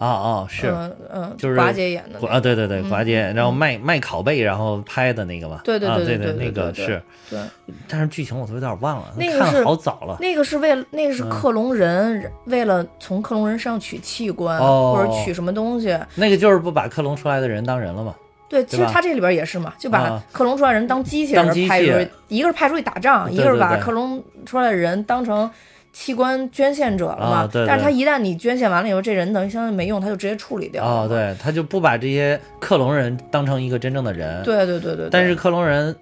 [0.03, 0.67] 啊哦，是，
[1.15, 7.01] 嗯，就是寡姐演的啊，对对对，寡姐，然后卖卖拷贝，然后拍的那个嘛，对对对对对，那个是，
[7.31, 7.39] 对，
[7.87, 18.13] 但是剧情我都有点忘了，那个是好早了，那个是为那个是克隆人，为了从克隆人身上取器官或者取什么东西，那个就是不把克隆出来的人当人了吗？
[18.49, 25.49] 对，其实他这里边也是嘛，就把克隆出来人当机器人派出去，一个是派出去打仗，一个是把克隆出来的人当成。
[25.93, 27.37] 器官捐献者了嘛。
[27.43, 35.09] 啊对对但是他一旦你捐献完了以后，这人等于相当于没用，他就直接处理掉了哦，对，他就不把这些克隆人当成一个真正的人，，对对对对对。
[35.11, 35.95] 但是克隆人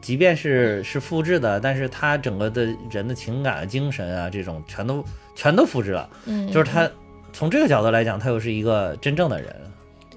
[0.00, 6.88] 即便是是复制的，但是他整个的人的情感、精神啊，这种全都全都复制了，嗯，就是他
[7.32, 9.54] 从这个角度来讲，他又是一个真正的人，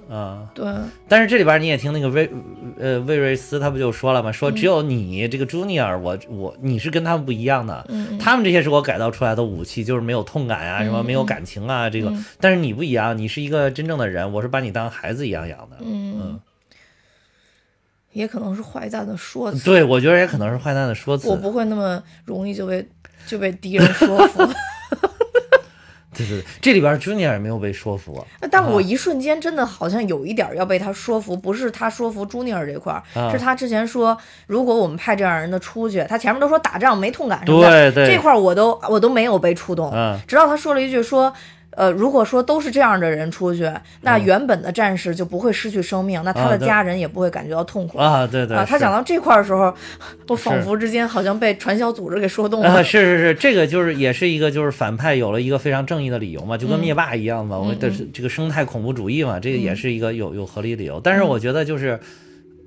[0.10, 0.66] 啊、对
[1.08, 2.28] 但是这里边你也听那个威
[2.80, 4.32] 呃魏瑞斯他不就说了吗？
[4.32, 12.10] 嗯说只有你这个朱尼尔，我我你是跟他们不一样的，嗯他们这些是我改造出来的武器，就是没有痛感啊，什么没有感情啊，这个。
[12.10, 15.78] 嗯但是你不一样，你是一个真正的人，我是把你当孩子一样养的。
[15.82, 16.40] 嗯，
[18.14, 19.64] 也可能是坏蛋的说辞。
[19.64, 21.30] 对，我觉得也可能是坏蛋的说辞。
[21.30, 22.84] 我不会那么容易就被
[23.28, 24.42] 就被敌人说服。
[26.26, 28.48] 对对对，这里边朱尼尔也没有被说服啊。
[28.52, 34.18] 但我一瞬间真的好像有一点儿要被他说服，不是他说服朱尼尔这块儿，啊是他之前说，
[34.48, 41.34] 如果我们派这样人的出去，他前面都说打仗没痛感什么的，对对这块儿我都我都没有被触动，嗯直到他说了一句说。
[41.80, 43.72] 呃，如果说都是这样的人出去，
[44.02, 48.66] 那原本的战士就不会失去生命，那他的家人也不会感觉到痛苦啊，对对，啊。
[48.68, 49.74] 他讲到这块儿的时候，
[50.28, 52.84] 我仿佛之间好像被传销组织给说动啊，了。
[52.84, 61.00] 是是是，这个就是也是一个就是反派有了一个非常正义的理由嘛，就跟嗯灭霸一样嘛，我的是这个生态恐怖主义嘛，这个也是一个有有合理理由。
[61.02, 61.98] 但嗯是我觉得就是，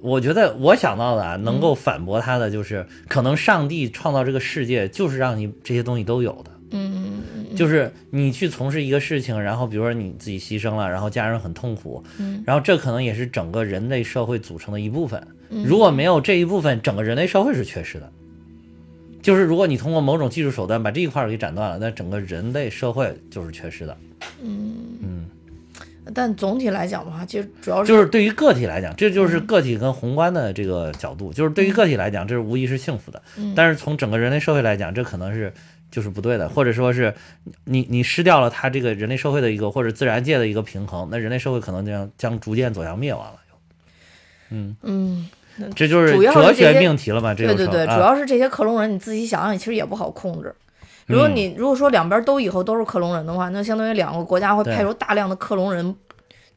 [0.01, 6.51] 我觉得我想到的啊，能嗯够反驳他的就是，可能上帝创造这个世界就是让你这些东西都有的。
[6.75, 15.21] 嗯嗯嗯就是你去从事一个事情，然后比如说你自己牺牲了，然后家人很痛苦，嗯然后这可能也是整个人类社会组成的一部分。
[15.51, 18.11] 嗯如果没有这一部分，整个人类社会是缺失的。
[19.21, 23.97] 就是如果你通过某种技术手段把这一块儿给斩断了，那整个人类社会就是缺失的。
[24.43, 25.27] 嗯，
[26.13, 31.33] 但总体来讲的话，其实主要是就是对于个体来讲，这就是嗯个体跟宏观的这个角度。
[31.33, 33.23] 就是对于个体来讲，这是无疑是幸福的。
[33.37, 35.53] 嗯但是从整个人类社会来讲，这可能是
[35.93, 37.15] 就是不对的，或者说是
[37.67, 43.35] 你你失掉了它这个人类社会的一个或者自然界的一个平衡，那人类社会可能将将逐渐走向灭亡了。
[44.55, 45.29] 嗯嗯，
[45.75, 47.33] 这就是哲学命题了吧？
[47.33, 50.55] 这对对对，就成啊主要是这些克隆人，你自己想想，其实也不好控制。
[51.07, 55.95] 如果嗯你如果说两边都以后都是克隆人的话，那相当于两个国家会派出大量的克隆人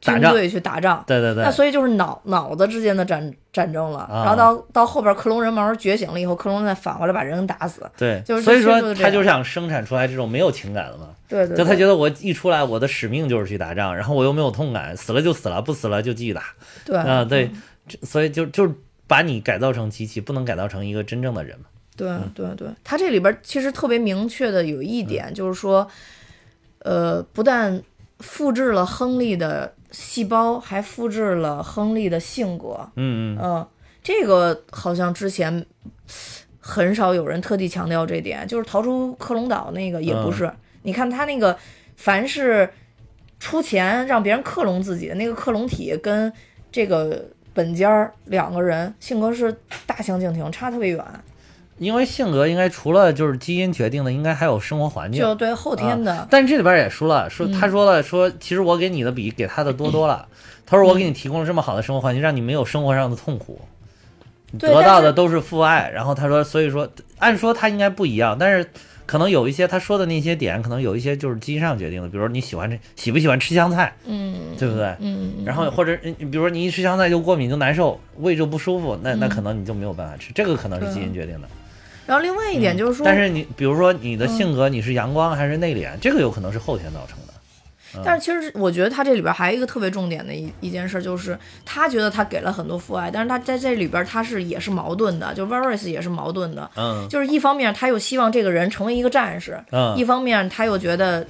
[0.05, 1.03] 军队去打仗。
[1.07, 7.81] 对对对那，所以就是脑脑子之间的战战争了，啊然后到到后边克隆人慢慢觉醒了以后，克隆人再返回来把人打死。
[7.97, 11.09] 对，就是所以说他就想生产出来这种没有情感的嘛。
[11.27, 16.43] 对对，就他觉得我一出来，我的使命就是去打仗，然后我又没有痛感，死了就死了，不死了就继续打
[16.85, 17.25] 对啊。
[17.25, 17.49] 对，
[17.87, 18.73] 这所以就就是
[19.07, 21.65] 把你改造成机器，不能改造成一个真正的人嘛。
[21.97, 25.87] 对对对，他这里边其实特别明确的有一点，就是说，
[26.79, 27.81] 呃，不但
[28.19, 32.89] 复制了亨利的细胞，还复制了亨利的性格。
[32.95, 33.67] 嗯嗯，嗯，
[34.01, 35.65] 这个好像之前
[36.59, 40.51] 很少有人特地强调这点，就是逃出克隆岛那个也不是。
[40.83, 41.57] 你看他那个，
[41.95, 42.69] 凡是
[43.39, 46.31] 出钱让别人克隆自己的那个克隆体，跟
[46.71, 49.55] 这个本家两个人性格是
[49.85, 51.05] 大相径庭，差特别远。
[51.77, 55.21] 因为性格应该除了就是基因决定的，应该还有生活环境。
[55.21, 60.27] 就对后天的，但这里边也说了，说嗯他说了，说其实我给你的比给他的多多了。
[60.65, 63.61] 他说我给你提供了这么好的生活环境，让你没有生活上的痛苦，
[64.57, 65.91] 得到的都是父爱。
[65.93, 68.67] 然后他说，所以说按说他应该不一样，但是
[69.05, 74.85] 可能有一些他说的那些点，可能有一些就是基因上决定的，比如说你喜欢这喜不喜欢吃香菜，嗯对不对？
[74.99, 81.47] 嗯，嗯然后或者嗯比如说你一吃香菜就过敏就难受，胃就不舒服，那那可能你就没有办法吃，这个可能是基因决定的。
[82.05, 87.33] 然后另外一点就是说，嗯但是你比如说你的性格，你是阳光还是内敛，这个有可能是后天造成的。
[88.03, 97.07] 但是其实我觉得他这里边还有一个特别重点的一一件事，就是他觉得他给了很多父爱，但是他在这里边他是也是矛盾的，就 Varys 也是矛盾的，嗯。
[97.09, 99.95] 就是一方面他又希望这个人成为一个战士，嗯。
[99.97, 101.25] 一方面他又觉得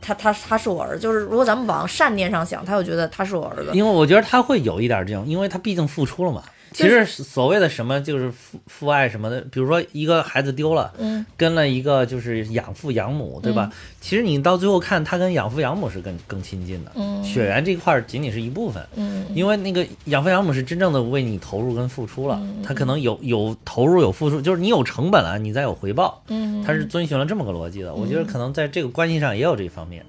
[0.00, 6.40] 他他他是我儿子，就是如果咱们往善念上想，他又觉得他是我儿子，因为我觉得他会有一点这种，因为他毕竟付出了嘛。
[6.76, 13.72] 其实所谓的什么就是父父爱什么的，比如说一个孩子丢了，嗯，跟了一个就是养父养母，对吧？
[13.98, 16.92] 其实你到最后看，他跟养父养母是更更亲近的。
[16.96, 27.94] 嗯血缘这块儿仅仅是一部分，嗯因为那个养父养母是真正的为你投入跟付出了，嗯他可能有有投入有付出，就是你有成本了，你再有回报，嗯，他是遵循了这么个逻辑的。
[27.94, 30.04] 我觉得可能在这个关系上也有这方面。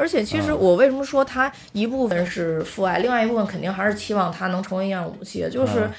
[0.00, 5.90] 而且其实我为什么说他一部分是父爱，另外一部分肯定还是期望他能成为一样武器，就是嗯。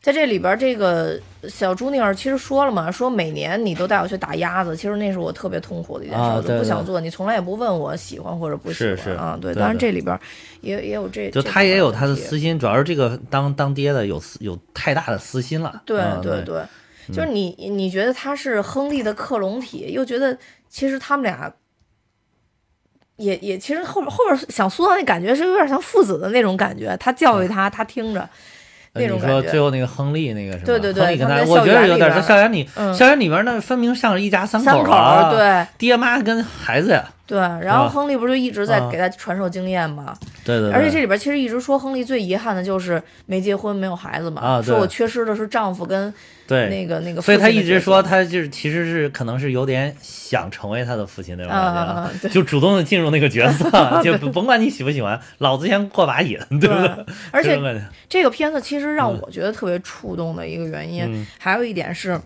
[0.00, 6.58] 在这里边，这个小朱尼尔其实说了嘛，说每年你都带我去打鸭子，其实那是我特别痛苦的一件事，我就啊对对。
[6.60, 7.00] 不想做。
[7.00, 9.10] 你从来也不问我喜欢或者不喜欢是是。
[9.10, 9.52] 啊，对。
[9.52, 10.18] 对当然这里边
[10.60, 15.82] 也也有这，就他也有他的私心，主要是这个当当爹的有有太大的私心了。
[15.84, 16.62] 对对对，
[17.12, 20.38] 就是你你觉得他是亨利的克隆体，又觉得
[20.70, 21.52] 其实他们俩
[23.18, 28.20] 也也其实后边后边想塑造那感觉是有点像父子的那种感觉，他教育他，他听着
[28.94, 29.36] 呃那种感觉。
[29.36, 30.64] 你说最后那个亨利那个什么？
[30.64, 37.04] 对对对亨利跟他，我觉得有点园里边在校园里，嗯校园里边那分明像是一家三口啊，对爹妈跟孩子呀。
[37.28, 38.88] 对，然后亨利不是就一直在啊。
[38.90, 40.16] 给他传授经验吗？
[40.46, 46.12] 对对对，而且这里边其实一直说亨利最遗憾的就是没结婚，没有孩子嘛，啊对说我缺失的是丈夫跟
[46.46, 53.70] 对那个那个所以他一直说他就是其实是可能是有点想成为他的父亲那种感觉就主动的进入那个角色，
[54.02, 56.88] 就 甭管你喜不喜欢，老子先过把瘾，对不对？
[56.88, 57.60] 对，而且
[58.08, 61.26] 这个片子其实让我觉得特别触动的一个原因，嗯。
[61.38, 62.18] 还有一点是，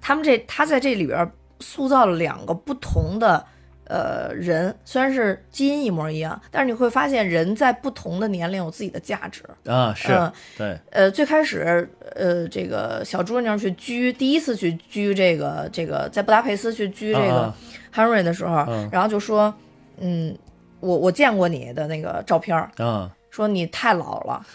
[0.00, 3.44] 他们这他在这里边塑造了两个不同的
[3.88, 9.42] 呃人，虽然是基因一模一样，但是你会发现人在不同的年龄有自己的价值。
[9.64, 17.54] 啊，是嗯对，呃，最开始呃，这个小朱尼儿去拘第一次去拘这个这个在布达佩斯去拘这个啊
[17.94, 18.88] Henry 的时候，嗯。
[18.92, 19.52] 然后就说，
[19.98, 20.36] 嗯，
[20.80, 22.70] 我我见过你的那个照片儿。
[22.76, 23.10] 啊。
[23.28, 24.46] 说你太老了，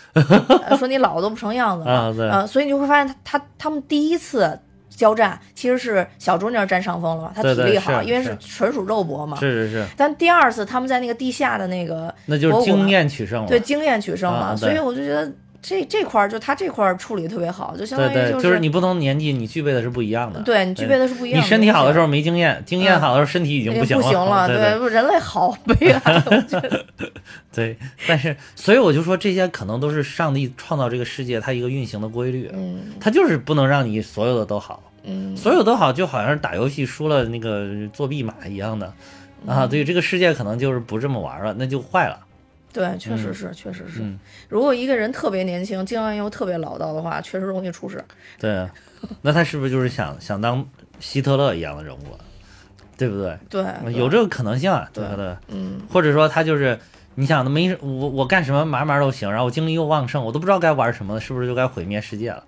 [0.67, 4.59] 呃 说你老的都不成样子了，啊所以你就会发现他他他们第一次
[4.91, 9.37] 交战其实是小朱尼儿占上风了嘛，他体力好，是因为是是纯属肉搏嘛。
[9.39, 13.47] 是是是，但第二次他们在那个地下的那个那就是经验取胜了。
[13.47, 15.31] 对经验取胜了，啊所以我就觉得
[15.61, 20.41] 这这块儿就他这块儿处理特别好，就相当于对对，就是你不同年纪你具备的是不一样的。
[20.41, 21.43] 对你具备的是不一样的。
[21.43, 26.85] 你身体好的时候没经验，经验嗯好的时候身体已经已经行不行了，对对，人类好悲哀，我觉得。
[27.53, 38.91] 对，但是所以我就说这些可能都是上帝创造这个世界它一个运行的规律，嗯它就是不能让你所有的都好，嗯，所有都好就好像是打游戏输了那个作弊码一样的。
[39.47, 42.19] 啊，对，这个世界可能就是不这么玩了，那就坏了。
[42.73, 44.01] 对，确实是，确实是。
[44.01, 44.17] 嗯
[44.49, 48.03] 如果一个人特别年轻，经验又特别老道的话，确实容易出事。
[48.39, 48.69] 对啊，
[49.21, 50.65] 那他是不是就是想想当
[50.99, 52.19] 希特勒一样的人物啊？
[52.97, 53.37] 对不对？
[53.49, 55.35] 对，有这个可能性啊，对不对？
[55.47, 56.77] 嗯，或者说他就是，
[57.15, 62.43] 你想，没我我干什么嘛嘛都行，然后我精力又旺盛，我都不知道该玩什么了，是不是就该毁灭世界了？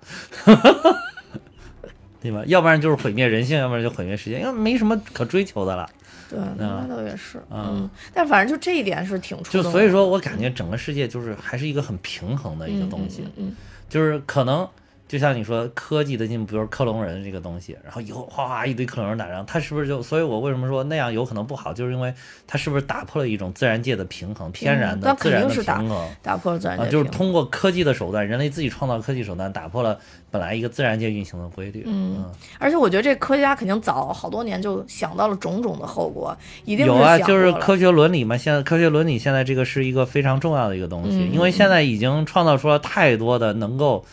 [2.21, 2.43] 对吧？
[2.45, 5.89] 要不然就是毁灭人性，要不然就毁灭世界，因为没什么可追求的了。
[6.33, 7.37] 对，那倒也是。
[7.49, 9.63] 嗯嗯，但反正就这一点是挺触动的。
[9.63, 13.55] 就所以说我感觉整个世界就是还是一个很平衡的一个东西，嗯
[13.89, 14.67] 就是可能
[15.13, 20.01] 就像你说科技的进步，比如克隆人这个东西，然后以后哗哗一堆克隆人打仗，它是不是就？
[20.01, 22.11] 所以我为什么说那样有可能不好，就是因为
[22.47, 26.09] 它是不是打破了一种自然界的平衡，天然的、那自然的平衡。
[26.23, 29.99] 打破了自然界啊，就是通过科技的手段，人类自己创造科技手段，打破了
[30.31, 31.83] 本来一个自然界运行的规律。
[31.85, 32.25] 嗯
[32.57, 36.35] 而且我觉得这科学家肯定早好多年就想到了种种的后果，
[36.65, 38.35] 一定有啊，就是科学伦理嘛。
[38.35, 44.03] 现在科学伦理现在这个是一个非常重要的一个东西，嗯因为现在已经创造出了太多的能够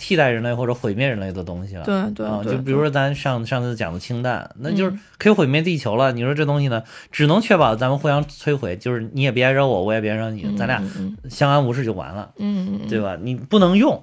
[0.00, 1.82] 替代人类或者毁灭人类的东西了。
[1.82, 6.10] 啊，对对对，就比如说咱上上次讲的氢弹，那就是嗯可以毁灭地球了。
[6.12, 6.82] 你说这东西呢，
[7.12, 13.18] 只能确保咱们互相摧毁，就是你也别惹我，我也别惹你，咱俩嗯相安无事就完了，嗯嗯对吧？
[13.20, 14.02] 你不能用，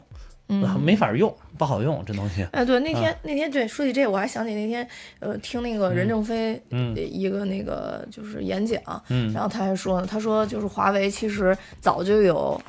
[0.50, 2.46] 嗯没法用，不好用这东西。
[2.52, 4.88] 哎，对，那天、那天对，说起这个，我还想起那天，
[5.20, 8.80] 呃，听那个任正非嗯一个那个就是演讲，
[9.10, 12.62] 嗯然后他还说呢，他说就是华为其实早就有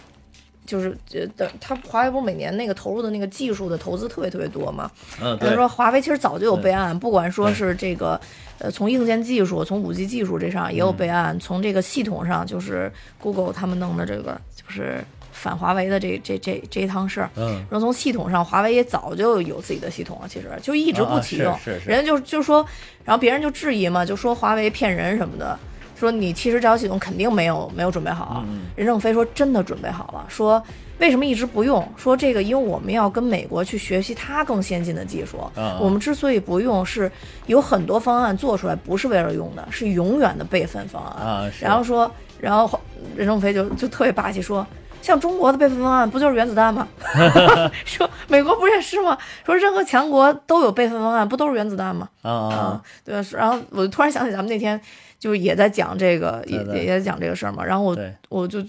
[0.68, 4.90] 就是呃的，他华为不是每年那个投入的那个技术的投资特别特别多嘛？
[5.22, 8.20] 嗯，比如对，说华为其实早就有备案，不管说是这个
[8.58, 15.02] 呃从硬件技术，从五 G 技术这上也有备案，从这个系统上就是 Google 他们弄的这个就是
[15.32, 17.30] 反华为的这这这这一趟事儿。
[17.36, 21.56] 嗯，然后从系统上，华为也早就有自己的系统了，其实就一直不启用。
[21.56, 22.62] 是是是人家就就说，
[23.04, 25.58] 然后别人就质疑嘛，就说华为骗人什么的，
[25.98, 28.44] 说你其实这套系统肯定没有没有准备好。
[28.46, 30.62] 嗯任正非说真的准备好了，说
[30.98, 31.86] 为什么一直不用？
[31.96, 37.10] 说这个因为我们要跟美国去学习它更先进的技术，啊我们之所以不用，是
[37.46, 41.50] 有很多方案做出来不是为了用的，是永远的备份方案。
[41.60, 42.80] 然后说，然后
[43.16, 44.64] 任正非就就特别霸气说。
[45.00, 46.86] 像中国的备份方案不就是原子弹吗？
[47.86, 49.16] 说美国不是也是吗？
[49.46, 52.08] 说任何强国都有备份方案，不都是原子弹吗？
[52.22, 53.28] 啊对吧？
[53.32, 54.78] 然后我就突然想起咱们那天
[55.18, 57.64] 就也在讲这个，也也也在讲这个事儿嘛。
[57.64, 58.64] 然后我对，我就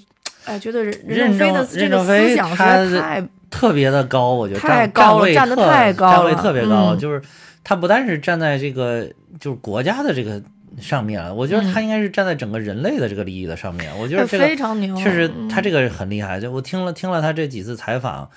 [0.46, 7.22] 哎觉得任任正非的这个思想实他的在太特别的高，我觉得太高了站得特太高站位了特别高，嗯就是
[7.64, 9.08] 他不但是站在这个
[9.40, 10.42] 就是国家的这个
[10.80, 13.92] 上面了，我觉得他应该是站在整个人类的这个利益的上面。
[14.00, 18.30] 我觉得这个非常牛，确实嗯他这个很厉害，就我听了听了他这几次采访，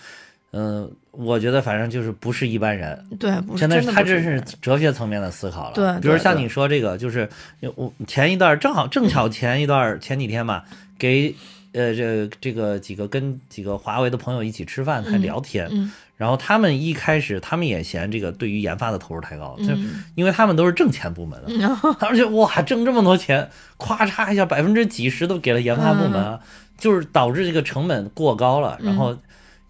[0.52, 5.74] 嗯、我觉得反正就是不是一般人，对，不是真的是他这是是哲学层面的思考了。
[5.74, 7.28] 对比如像你说这个，就是
[7.74, 10.62] 我前一段正好正巧前一段前几天嘛，
[10.98, 11.34] 给
[11.72, 26.40] 呃这这个几个跟几个华为的朋友一起吃饭还聊天，嗯然后他们一开始他们也嫌这个对于研发的投入太高，就嗯因为他们都是挣钱部门的，然后 他们就哇挣这么多钱，咵嚓一下百分之几十都给了研发部门啊，
[26.78, 28.78] 就是导致这个成本过高了。
[28.80, 29.16] 然后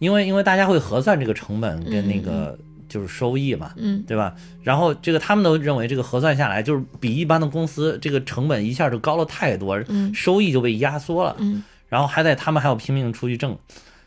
[0.02, 4.34] 因为因为大家会核算这个成本跟那个就是收益嘛，嗯对吧？
[4.64, 11.36] 然后这个他们都认为这个核算下来就是比一般的公司这个成本一下就高了太多，嗯收益就被压缩了。
[11.38, 13.56] 嗯然后还得他们还要拼命出去挣，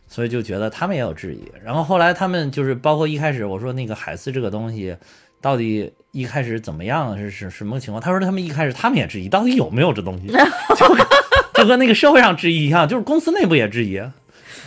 [0.09, 1.39] 所以就觉得他们也有质疑。
[1.63, 4.97] 然后后来他们就是包括一开始我说那个海思这个东西
[5.39, 8.01] 到底一开始怎么样是是什么情况？
[8.01, 10.27] 他说他们一开始他们也质疑到底有没有这东西，
[10.75, 11.05] 就跟
[11.53, 14.01] 就跟那个社会上质疑一样，就是公司内部也质疑。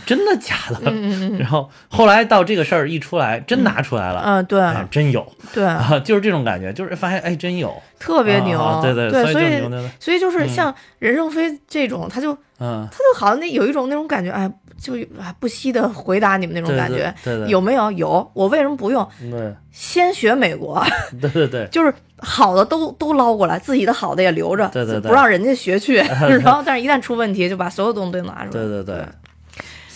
[0.09, 0.79] 真的假的？
[0.85, 4.59] 嗯然后后来到这个事儿一出来，真拿出来了，嗯，对。
[4.59, 5.31] 哎，真有。
[5.53, 8.59] 对，啊，就是这种感觉，就是发现哎，真有，特别牛。
[8.59, 9.61] 啊，对对，所所以
[9.99, 14.51] 所以就是像任正非这种，他就嗯，他就好像那有一种那种感觉，哎，
[14.81, 17.91] 就啊不惜的回答你们那种对对感觉，对对，有没有？
[17.91, 19.07] 有，我为什么不用？
[19.29, 19.53] 对。
[19.71, 20.83] 先学美国，
[21.21, 25.07] 对对对，就是好的都都捞过来，自己的好的也留着，对对对。
[25.07, 25.97] 不让人家学去。
[26.41, 28.49] 然后，但是一旦出问题，就把所有东西都拿出来。
[28.49, 28.83] 对对。
[28.83, 29.05] 对，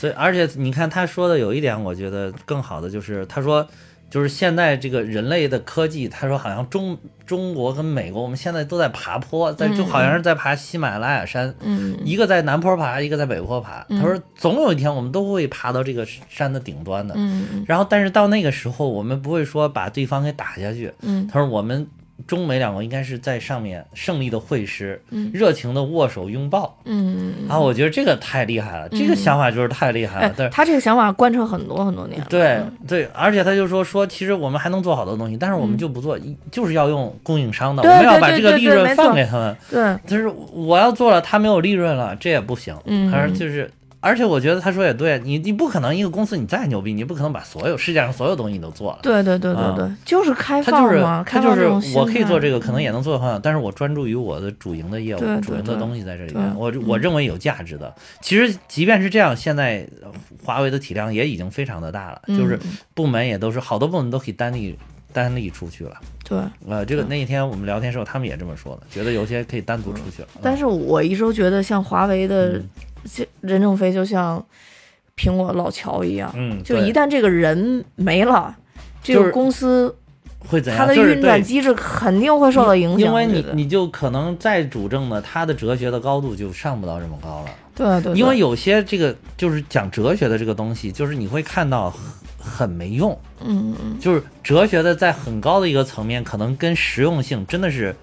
[0.04, 3.66] 所以而且你看他说的有一点，我觉得更好的就是他说，
[4.10, 13.86] 就是现在这个人类的科技，他说好像中中国跟美国，我们现在都在爬坡，在就好像是在爬喜马拉雅山，嗯一个在南坡爬，一个在北坡爬。
[13.92, 17.14] 他说总有一天我们都会爬到这个山的顶端的。
[17.16, 20.92] 嗯嗯然后，但是到那个时候，我们不会说把对方给打下去。
[21.02, 21.88] 嗯他说我们
[22.28, 26.78] 中美两国应该是在上面胜利的会师，嗯热情的握手拥抱。
[27.48, 30.34] 啊，我觉得这个太厉害了，这个想法就是太厉害哎了。
[30.38, 32.28] 但，是他这个想法贯彻很多很多年了。
[32.30, 39.56] 对对，而且他就说说，其实我们还能做好多东西，但是我们就不做，一就是要用供应商的，我们要把这个利润放给他们。
[39.70, 42.76] 对，就是我要做了，他没有利润了，这也不行。
[42.86, 43.70] 嗯他说就是。
[44.04, 49.00] 而且我觉得他说也对，你你不可能一个公司你再牛逼，你不可能把所有世界上所有东西你都做了。
[49.02, 57.96] 对对对对啊对，就是开放嘛，他就开放这种是我可以做这个，可能也能做得很好，但是我专注于我的主营的业务对，对主营的东西在这里面，我我认为有价值的。
[58.20, 60.12] 其实即便是这样，现在呃
[60.44, 64.78] 华为的体量也已经非常的大了，就是嗯部门也都是好多部门都可以单立
[65.14, 65.96] 单立出去了。
[66.28, 66.38] 对。
[66.68, 70.28] 呃，这个那一天我们聊天时候，他们也这么说的，觉得有些可以单独出去了。
[70.42, 72.62] 但是我一直都觉得，像华为的
[73.42, 74.44] 任正非就像
[75.18, 78.56] 苹果老乔一样，嗯，就一旦这个人没了，
[79.04, 79.96] 这个公司
[80.48, 80.88] 会怎样？
[80.88, 83.00] 就是它的运转机制肯定会受到影响。
[83.00, 87.50] 因为你你就可能再主政呢，他的哲学的高度就上不到这么高了。
[87.76, 92.00] 对对，对因为有些这个就是讲哲学的这个东西，就是你会看到很
[92.40, 97.96] 很没用，嗯嗯就是哲学的在很高的一个层面，可能跟实用性真的是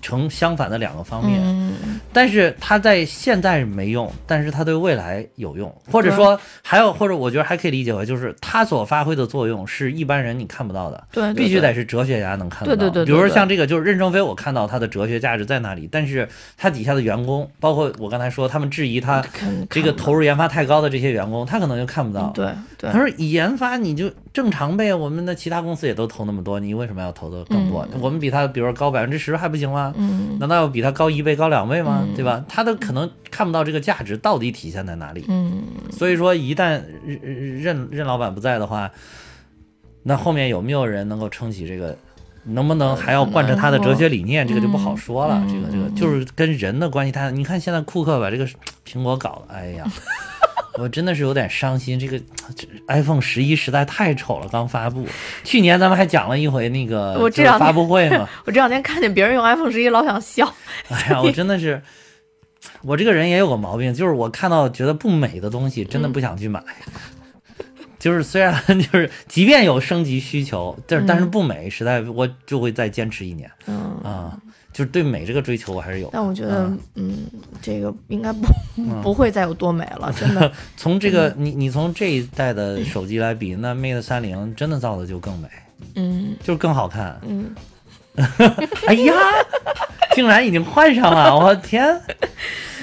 [0.00, 1.40] 成相反的两个方面。
[1.44, 1.74] 嗯
[2.10, 11.06] 但是它在现在没用，但是它对未来有用，或者说还有，或者我觉得还可以理解为，就是它所发挥的作用是一般人你看不到的。
[11.12, 12.76] 对，对必须得是哲学家能看得到。
[12.76, 16.26] 对对对对比如说像这个，就是任正非，我看到他的哲学价值在那里，但是
[16.56, 19.22] 他底下的员工，包括我刚才说他们质疑他
[19.68, 22.30] 这个投入研发太高的这些员工，他可能就看不到到。
[22.30, 22.46] 对
[22.78, 27.86] 对他说：“以研发你就正常呗，我们的其他公司也都投那么多，你为什么要投的更多？
[27.92, 29.87] 嗯我们比他比如说高百分之十还不行吗？
[29.88, 29.94] 吗？
[29.96, 32.04] 嗯难道要比他高一倍、高两倍吗？
[32.06, 32.44] 嗯对吧？
[32.48, 35.24] 他都可能看不到这个价值到底体现在哪里。
[35.28, 38.90] 嗯所以说，一旦任任任老板不在的话，
[40.02, 41.96] 那后面有没有人能够撑起这个？
[42.44, 44.46] 能不能还要贯彻他的哲学理念？
[44.46, 45.42] 这个就不好说了。
[45.46, 47.30] 嗯这个这个就是跟人的关系太。
[47.30, 48.46] 你看现在库克把这个
[48.86, 49.84] 苹果搞的，哎呀，
[50.78, 51.98] 我真的是有点伤心。
[51.98, 52.18] 这个
[52.54, 55.06] 这 iPhone 十一实在太丑了，刚发布。
[55.44, 58.28] 去年咱们还讲了一回那个我这两天发布会嘛。
[58.46, 60.52] 我这两天看见别人用 iPhone 十一，老想笑。
[60.88, 61.82] 哎呀，我真的是，
[62.82, 66.62] 我这个人也有个毛病，就是我看到觉得不美的东西，真的不想去买。
[67.98, 74.38] 就是虽然 就是即便有升级需求，但是但是不美，实在我就会再坚持一年嗯，啊。
[74.78, 76.08] 就是对美这个追求，我还是有。
[76.12, 77.26] 但我觉得，嗯，
[77.60, 78.46] 这个应该不
[79.02, 80.52] 不会再有多美了，真的。
[80.78, 85.48] 从这个你你从这一代的手机来比，那 Mate 三零真的造的就更美，
[85.96, 87.20] 嗯就是更好看。
[87.26, 87.52] 嗯，
[88.86, 89.14] 哎呀，
[90.14, 91.84] 竟然已经换上了，我天！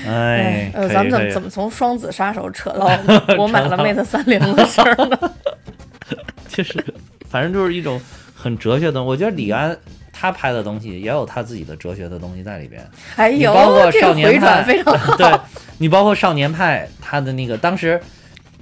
[0.05, 2.91] 哎，呃，咱们怎么怎么从双子杀手扯到
[3.37, 5.17] 我买了 Mate 三零的事儿呢？
[6.49, 6.83] 就是，
[7.29, 8.01] 反正就是一种
[8.35, 9.01] 很哲学的。
[9.01, 9.77] 我觉得李安
[10.25, 12.85] 他拍的东西也有他自己的哲学的东西在里边。
[13.15, 15.15] 哎呦你包括，这个少年派，非常好。
[15.17, 15.31] 对
[15.77, 18.01] 你包括少年派，他的那个当时。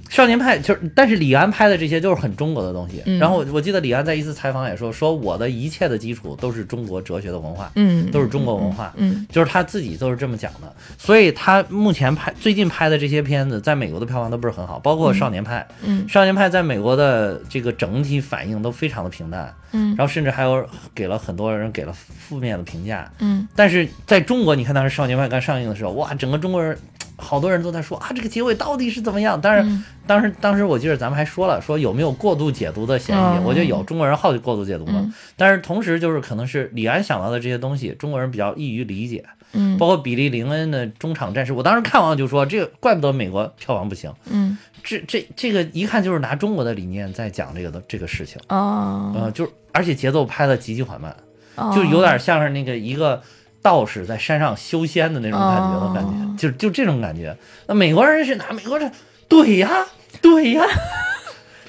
[0.08, 3.02] 少年派就是，但是李安拍的这些就是很中国的东西。
[3.06, 3.18] 嗯。
[3.18, 8.92] 然后我我记得李安在一次采访也说，说我的一切的基础都是中国哲学的文化，嗯，都是中国文化。
[8.96, 16.08] 嗯就是他自己都是这么讲的，所以他目前拍最近拍的这些片子，在美国的票房都不是很好，包括《少年派》嗯。
[16.08, 19.94] 少年派》在美国的这个整体反应都非常的平淡，嗯。
[19.96, 23.10] 然后甚至还有给了很多人给了负面的评价。
[23.18, 23.46] 嗯。
[23.56, 26.76] 但是在中国，你看当时《少年派》刚上映的时候，哇，整个中国人
[27.16, 29.40] 好多人都在说啊，这个结尾到底是怎么样？
[29.40, 33.20] 但是嗯当时当时我记得咱们还说了，说有没有过度解读的嫌疑？
[33.20, 35.00] 嗯我觉得有，中国人好过度解读嘛。
[35.02, 39.24] 嗯但是同时就是可能是李安想到的这些东西，中国人比较易于理解。
[39.56, 51.14] 嗯包括比利林恩的中场战士，我当时看完就说，这个怪不得美国票房不行，嗯这这这个一看就是拿中国的理念在讲这个的这个事情，哦，呃，就是而且节奏拍的极其缓慢，
[51.54, 53.22] 哦就有点像是那个一个
[53.64, 57.34] 道士在山上修仙的那种感觉的感觉，哦就就这种感觉。
[57.66, 58.92] 那美国人是哪美国人，
[59.26, 59.86] 对呀，
[60.20, 60.62] 对呀。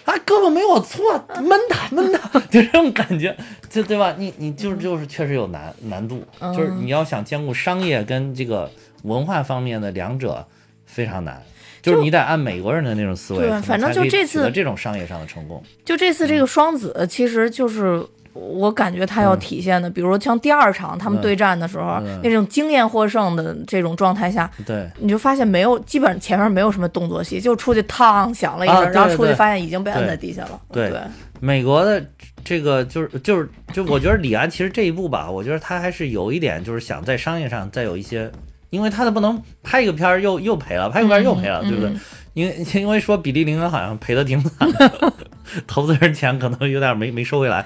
[0.04, 1.02] 啊，胳膊没有错，
[1.42, 3.36] 闷他 闷他，就这种感觉，
[3.70, 4.14] 就对吧？
[4.20, 8.70] 你你就是就是确实有难难度，就是嗯你要想兼顾商业跟这个
[9.04, 10.46] 文化方面的两者，
[10.86, 11.42] 非常难。
[11.82, 15.64] 就是你得按美国人的那种思维，对反正就这次这种商业上的成功。
[15.84, 18.04] 就这次这个双子，其实就是
[18.36, 30.60] 我感觉他要体现的，比如说像第二场他们嗯对战的时候，嗯那种经验获胜的这种状态下，对，你就发现没有，基本上前面没有什么动作戏，就出去嘡响了一声，啊然后出去发现已经被摁在地下了。
[30.72, 31.00] 对对，
[31.40, 32.06] 美国的
[32.44, 38.30] 这个就是就是就我觉得李安其实这一部吧，我觉得他还是有一点就是想在商业上再有一些，
[38.70, 41.90] 因为他的不能拍一个片儿又又赔了，拍一个片儿又赔了，对不对？
[41.90, 42.00] 嗯
[42.36, 45.14] 因为 因为说比利林恩好像赔的挺惨的，
[45.66, 47.66] 投资人钱可能有点没没收回来，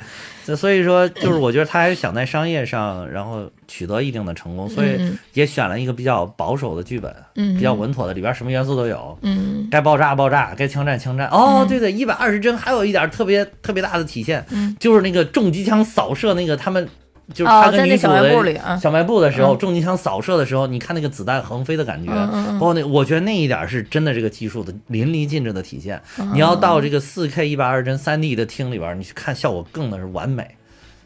[0.56, 9.18] 所以说就是我觉得他还是想在商业上然后取得一定的成功，所以嗯也选了一个比较保守的剧本，嗯比较稳妥的，里边什么元素都有。
[9.24, 11.28] 嗯该爆炸爆炸，该枪战枪战。
[11.30, 16.88] 哦，对对，一百二十帧还有一点特别特别大的体现，嗯就是那个重机枪扫射那个他们。
[17.34, 19.58] 就是哦他跟小卖部里的啊小卖部的时候，嗯。
[19.58, 22.12] 重机枪扫射的时候，你看那个子弹横飞的感觉，
[22.54, 26.02] 包括那，我觉得那一点是真的这个技术的淋漓尽致的体现。
[26.18, 26.32] 嗯。
[26.34, 30.48] 你要到这个四 K 一百二十帧三 D 的厅里边，你去看效果更的是完美，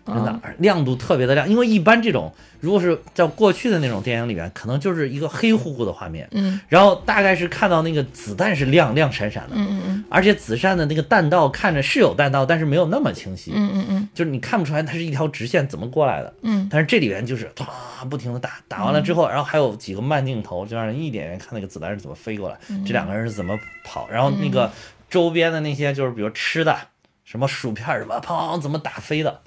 [0.06, 1.47] 真的嗯亮度特别的亮。
[1.47, 6.60] 因为一般这种如果是在过去的那种电影里面，可能就是一个黑乎乎的画面，嗯。
[6.68, 14.10] 然后大概是看到那个子弹是亮亮闪闪的，嗯嗯而且子弹的那个弹道看着是有弹道，但是没有那么清晰，嗯嗯嗯。
[14.14, 16.34] 就是你看不出来它是一条直线怎么过来的。
[16.41, 16.68] 嗯。
[16.72, 24.72] 但是这里边就是唰不停的打，打完了之后，然后还有几个慢镜头，就让人一点点看那个子弹是怎么飞过来，嗯这两个人是怎么跑，然后那个
[25.10, 26.78] 周边的那些就是比如吃的，
[27.24, 29.41] 什么薯片什么，砰怎么打飞的，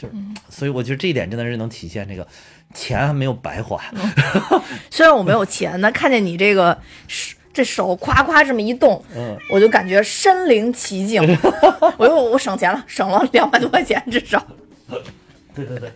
[0.00, 0.34] 就是，嗯。
[0.48, 2.24] 所以我觉得这一点真的是能体现这个
[2.72, 3.82] 钱还没有白花。
[4.90, 6.78] 虽然我没有钱，但看见你这个
[7.08, 11.20] 手这手夸夸这么一动，嗯，我就感觉身临其境，
[11.98, 14.40] 我又我省钱了，省了两百多块钱至少。
[15.56, 15.90] 对对对，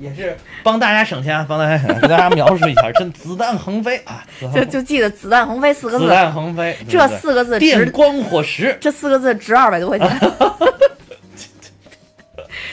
[0.00, 6.06] 也是帮大家省钱，帮大家省钱，给大家描述一下，真子弹横飞啊，就就记得“子弹横飞”四个字。
[6.06, 6.98] 子，弹横飞，对。
[6.98, 10.08] 这四个字值电光火石，这四个字值二百多块钱。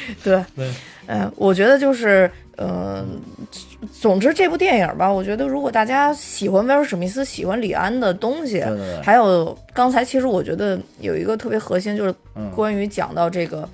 [0.24, 0.70] 对，对，
[1.08, 3.06] 嗯，我觉得就是，呃，
[4.00, 9.02] 总之这部电影吧，我觉得如果大家喜欢威尔史密斯，喜欢李安的东西，对对对。
[9.02, 12.50] 还有刚才其实我觉得有一个特别核心，就是嗯。
[12.52, 13.68] 关于讲到这个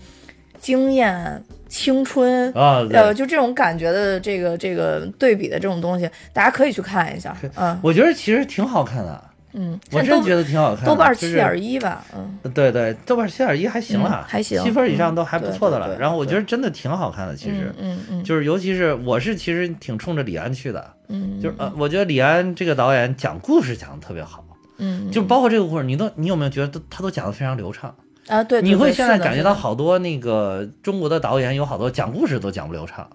[0.59, 7.35] 经验青春，啊，呃，就这种感觉的这个这个对比的这种东西，大家可以去看一下。
[7.55, 7.77] 嗯。
[7.83, 9.23] 我觉得其实挺好看的，
[9.53, 10.91] 嗯，我真觉得挺好看的。
[10.91, 15.97] 豆瓣就是七点一吧，嗯对对，豆瓣七点一还行了嗯，还行七分以上嗯都还不错的了。
[15.97, 24.45] 然后我觉得真的挺好看的，其实嗯嗯就是尤其是我是其实挺冲着李安去的，嗯，就是呃，我觉得李安这个导演讲故事讲的特别好，
[24.77, 27.95] 嗯，就包括这个故事，你都你有没有觉得都他都讲的非常流畅？
[28.27, 33.09] 啊，对，你会现在感觉到好多那个中国的导演有好多讲故事都讲不流畅。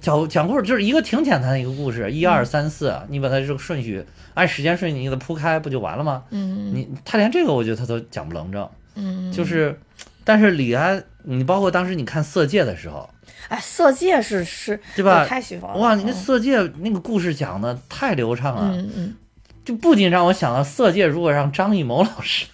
[0.00, 6.22] 讲讲故事就是一个挺简单的一个故事，一二三四，你把它这个顺序按时间顺序你给它铺开，不就完了吗？
[6.30, 6.74] 嗯。
[6.74, 9.78] 你他连这个我觉得他都讲不棱正，嗯，就是，
[10.24, 13.10] 但是李安，你包括当时你看《色戒》的时候，
[13.48, 19.16] 哎，色戒是是，对吧太喜欢了，哇，你那《嗯色戒》那个故事讲的太流畅了，嗯嗯，
[19.64, 22.46] 就不仅让我想到《色戒》如果让张艺谋老师，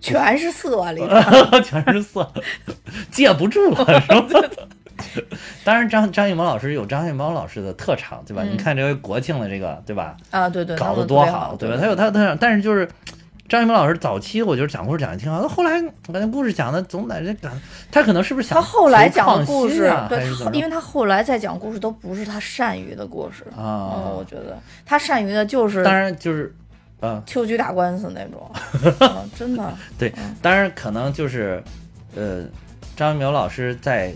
[0.00, 2.32] 全是色里头， 全是色，
[3.12, 4.40] 戒不住了，是吧？
[5.64, 8.42] 当然张张艺谋老师有张艺谋老师的特长，对吧？
[8.44, 10.16] 嗯你看这回国庆的这个，对吧？
[10.30, 11.76] 啊，对对，搞他得多好，对吧？
[11.80, 12.88] 他有他的特长，但是就是
[13.48, 17.52] 张艺谋老师早期我觉得讲故事讲的挺好，他后来我感觉故事讲的总在这感，
[17.90, 20.22] 他可能是不是想他后来讲的故事对
[20.52, 24.24] 因为他后来再讲故事都不是他善于的故事，嗯，啊我？
[24.28, 26.54] 觉得他善于的就是当然就是，
[27.00, 28.50] 嗯，秋菊打官司那种，
[29.00, 31.62] 嗯真的，对，当然可能就是，
[32.14, 32.44] 呃，
[32.96, 34.12] 张艺谋老师在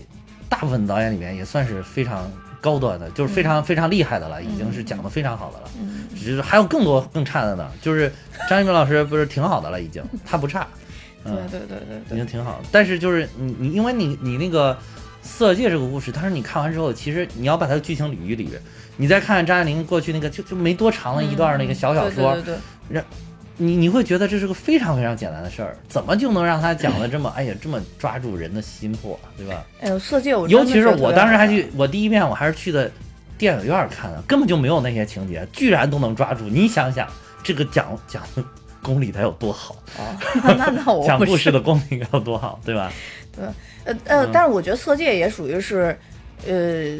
[0.53, 2.31] 大部分导演里面也算是非常
[2.61, 5.69] 高端的，就是非常非常厉害的了，已经是讲的非常好的了。
[5.81, 6.07] 嗯。
[6.15, 8.13] 只是还有更多更差的呢，就是
[8.47, 10.67] 张一鸣老师不是挺好的了，已经他不差，
[11.25, 12.61] 对嗯，对对对已，经挺好。
[12.71, 14.73] 但是就是你你因为你你那个
[15.23, 18.47] 《色戒》这个故事，但是你看完之后，其实你要把它的剧情捋一捋，
[18.97, 22.55] 你再看看张爱玲过去那个就就没多长的一段那个小小说，对对
[22.89, 23.03] 对对
[23.57, 29.63] 你你会觉得这是个非常非常简单的事儿，怎么就能让他讲的这么哎呀这么抓住人的心魄，对吧？
[29.79, 32.91] 哎呦，色戒我尤其是我当时还去，我第一遍我还是去的
[33.37, 36.45] 电影院看的，根本就没有那些情节，居然都能抓住。
[36.45, 37.07] 你想想，
[37.43, 38.43] 这个讲讲的
[38.81, 42.91] 功力得有多好，啊哦，那那讲故事的功力该有多好，对吧？
[43.35, 43.45] 对
[43.85, 45.97] 呃呃嗯，但是我觉得《色戒》也属于是，
[46.47, 46.97] 呃，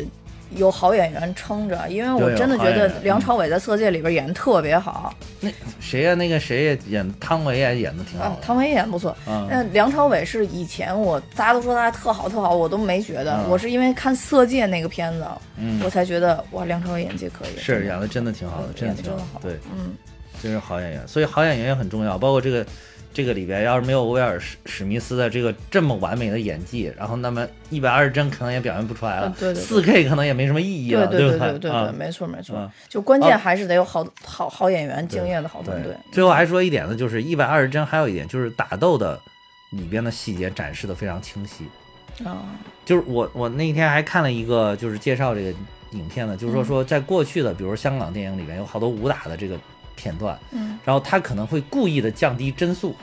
[0.55, 5.49] 有好演员撑着，因为我真的觉得梁朝伟在《色戒》里边演的特别好，那
[5.79, 9.15] 谁呀、那个谁也演汤唯也演的挺好的，，啊汤唯演不错。
[9.27, 9.47] 嗯。
[9.49, 13.49] 那梁朝伟是以前我大家都说他特好特好，我都没觉得，嗯。
[13.49, 15.25] 我是因为看《色戒》那个片子，
[15.57, 15.79] 嗯。
[15.83, 19.93] 我才觉得哇，梁朝伟演技可以，是演的真的挺好的，嗯真的挺好对，嗯，
[20.41, 22.17] 真是好演员，所以好演员也很重要。
[22.17, 22.65] 包括这个
[23.13, 31.47] 这个里边，要是没有威尔史史密斯的这个这么完美的演技，然后那么一百二十帧可能也表现不出来了四 K 可能也没什么意义了，对对对吧？
[31.59, 35.95] 对对没错没错啊，就关键啊还是得有好好好演员，敬业的好团队。
[36.11, 39.19] 最后还说一点呢，就是一百二十帧，还有一点就是打斗的
[39.71, 41.65] 里边的细节展示的非常清晰。
[42.23, 42.45] 啊，
[42.85, 45.53] 就是我我那天还看了一个就是介绍这个
[45.91, 49.57] 影片的，就是说嗯说在过去的，比如香港电影里面有好多武打的这个
[49.95, 52.95] 片段，嗯然后他可能会故意的降低帧数。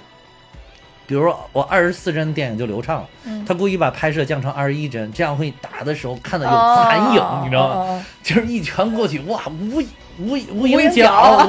[1.07, 8.07] 比如说我二十四帧电影就流畅了，嗯，他故意把拍摄降成二十一帧，这样会打的时候看的有残影，哦你知道吗？
[8.23, 9.83] 就是一拳过去，哇，无
[10.19, 11.49] 无无影影脚脚，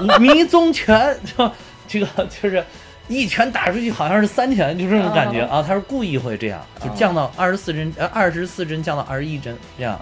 [0.00, 1.52] 无无迷踪拳，是吧？
[1.86, 2.64] 这个就是
[3.06, 5.62] 一拳打出去，好像是三拳，就这种感觉啊。
[5.62, 10.00] 他是故意会这样，就降到二十四帧，呃，二十四帧降到二十一帧这样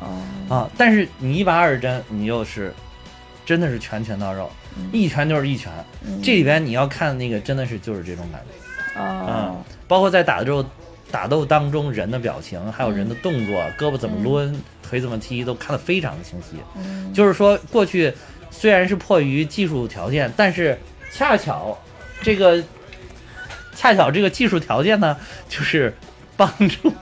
[0.48, 0.70] 哦啊。
[0.78, 2.72] 但是你一百二十帧，你又是
[3.44, 4.50] 真的是拳拳到肉，
[4.92, 5.72] 一拳就是一拳。
[6.06, 9.00] 嗯这里边你要看那个，真的是就是这种感觉。
[9.00, 10.64] 啊嗯，包括在打的时候
[11.10, 16.56] 打斗当中人的表情，还有人的动作，胳膊怎么抡，腿怎么踢，都看得非常的清晰。
[16.76, 18.12] 嗯就是说，过去
[18.50, 20.78] 虽然是迫于技术条件，但是
[21.12, 21.76] 恰巧
[22.22, 22.62] 这个
[23.74, 25.16] 恰巧这个技术条件呢，
[25.48, 25.92] 就是
[26.36, 26.92] 帮助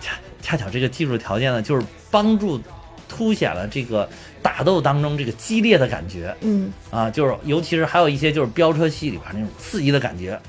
[0.00, 2.60] 恰恰巧这个技术条件呢，就是帮助
[3.08, 4.08] 凸显了这个
[4.42, 10.40] 打斗当中这个激烈的感觉嗯，啊，就是尤其是还有一些就是飙车戏里边那种刺激的感觉，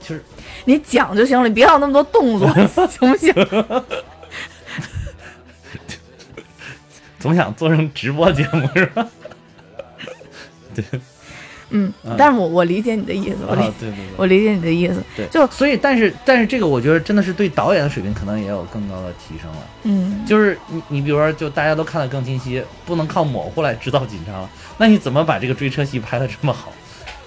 [0.00, 0.22] 就是
[0.64, 2.48] 你讲就行了，你别要那么多动作，
[2.88, 3.32] 行不行？
[7.18, 9.06] 总想做成直播节目是吧？
[11.70, 14.04] 嗯，但是我我理解你的意思，我理、啊，对对对。
[14.16, 19.58] 我理解你的意思，对，就所以，但是但是这个我觉得真的是对导演的水平可能也有更高的提升了。
[19.84, 24.50] 嗯，就是你你比如说，就大家都看得更清晰，不能靠模糊来制造紧张了。
[24.78, 26.72] 那你怎么把这个追车戏拍得这么好，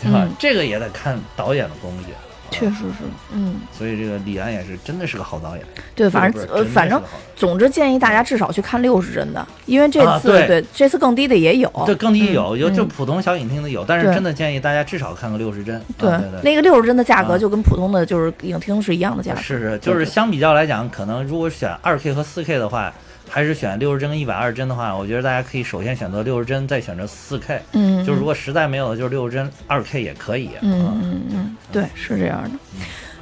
[0.01, 0.23] 对吧？
[0.25, 2.05] 嗯这个也得看导演的功力。
[2.53, 3.03] 确实是，
[3.33, 5.65] 嗯，所以这个李安也是真的是个好导演。
[5.93, 6.99] 对，反正呃，反正
[7.35, 10.47] 总之建议大家至少去看六十帧的，因为这次、啊对。
[10.47, 15.79] 对这次更低的也有，对，更低有，有就嗯普通小影厅的有，但是真的建议大家至少看个六十帧。
[15.97, 16.09] 对。
[16.41, 17.37] 那个六十帧的价格啊。
[17.43, 22.93] 就跟普通的就是影厅是一样的价格，是是，就是相比较来讲，可能如果选二 K 和四 K 的话，
[23.33, 27.59] 还是选六十帧跟一百二十帧的话，我觉得大家可以首先选择六十帧，再选择四 K。
[27.71, 30.51] 嗯，就如果实在没有的，就是六十帧二 K 也可以。
[30.61, 32.51] 嗯啊嗯嗯，对，是这样的。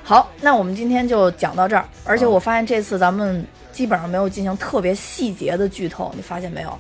[0.04, 1.86] 好，那我们今天就讲到这儿。
[2.04, 6.78] 而且我发现这次咱们基本上没有进行特别细节的剧透，你发现没有？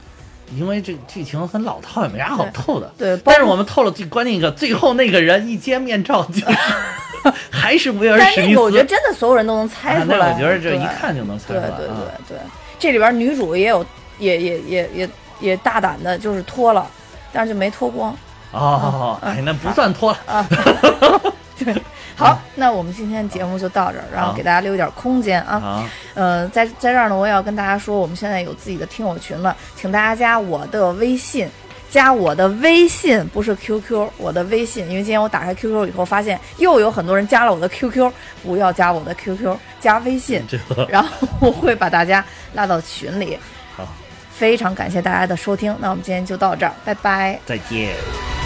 [0.55, 2.91] 因为这剧情很老套，也没啥好透的。
[2.97, 8.51] 对，包但是我们透了最关键一个，最后那个人一揭面罩，就 是还是威尔但史密斯。
[8.51, 10.17] 那个我觉得真的所有人都能猜啊出来。
[10.17, 11.61] 那我觉得这一看就能猜出来。
[11.61, 11.93] 对啊
[12.27, 12.41] 对对，
[12.79, 13.85] 这里边女主也有，
[14.19, 15.09] 也也也也
[15.39, 16.85] 也大胆的，就是脱了，
[17.31, 18.15] 但是就没脱光
[18.51, 20.17] 哦，嗯哎，那不算脱了。
[20.25, 20.47] 啊。
[21.63, 21.75] 对，
[22.21, 25.55] 好，那我们今天节目就到这儿，然后给大家留一点空间啊。
[25.55, 31.49] 啊，呃，在在这儿呢，我也要跟大家说，我们现在有自己的听友群了，请大家加我的微信，
[31.89, 38.11] 加我的微信，不是 QQ，我的微信，因为今天我打开 QQ 以后，发现又有很多人加了我的 QQ，
[38.43, 40.41] 不要加我的 QQ，加微信，
[40.87, 42.23] 然后我会把大家
[42.53, 43.37] 拉到群里。
[43.75, 43.87] 好，
[44.31, 47.39] 非常感谢大家的收听，那我们今天就到这儿，拜拜。
[47.45, 48.40] 再见。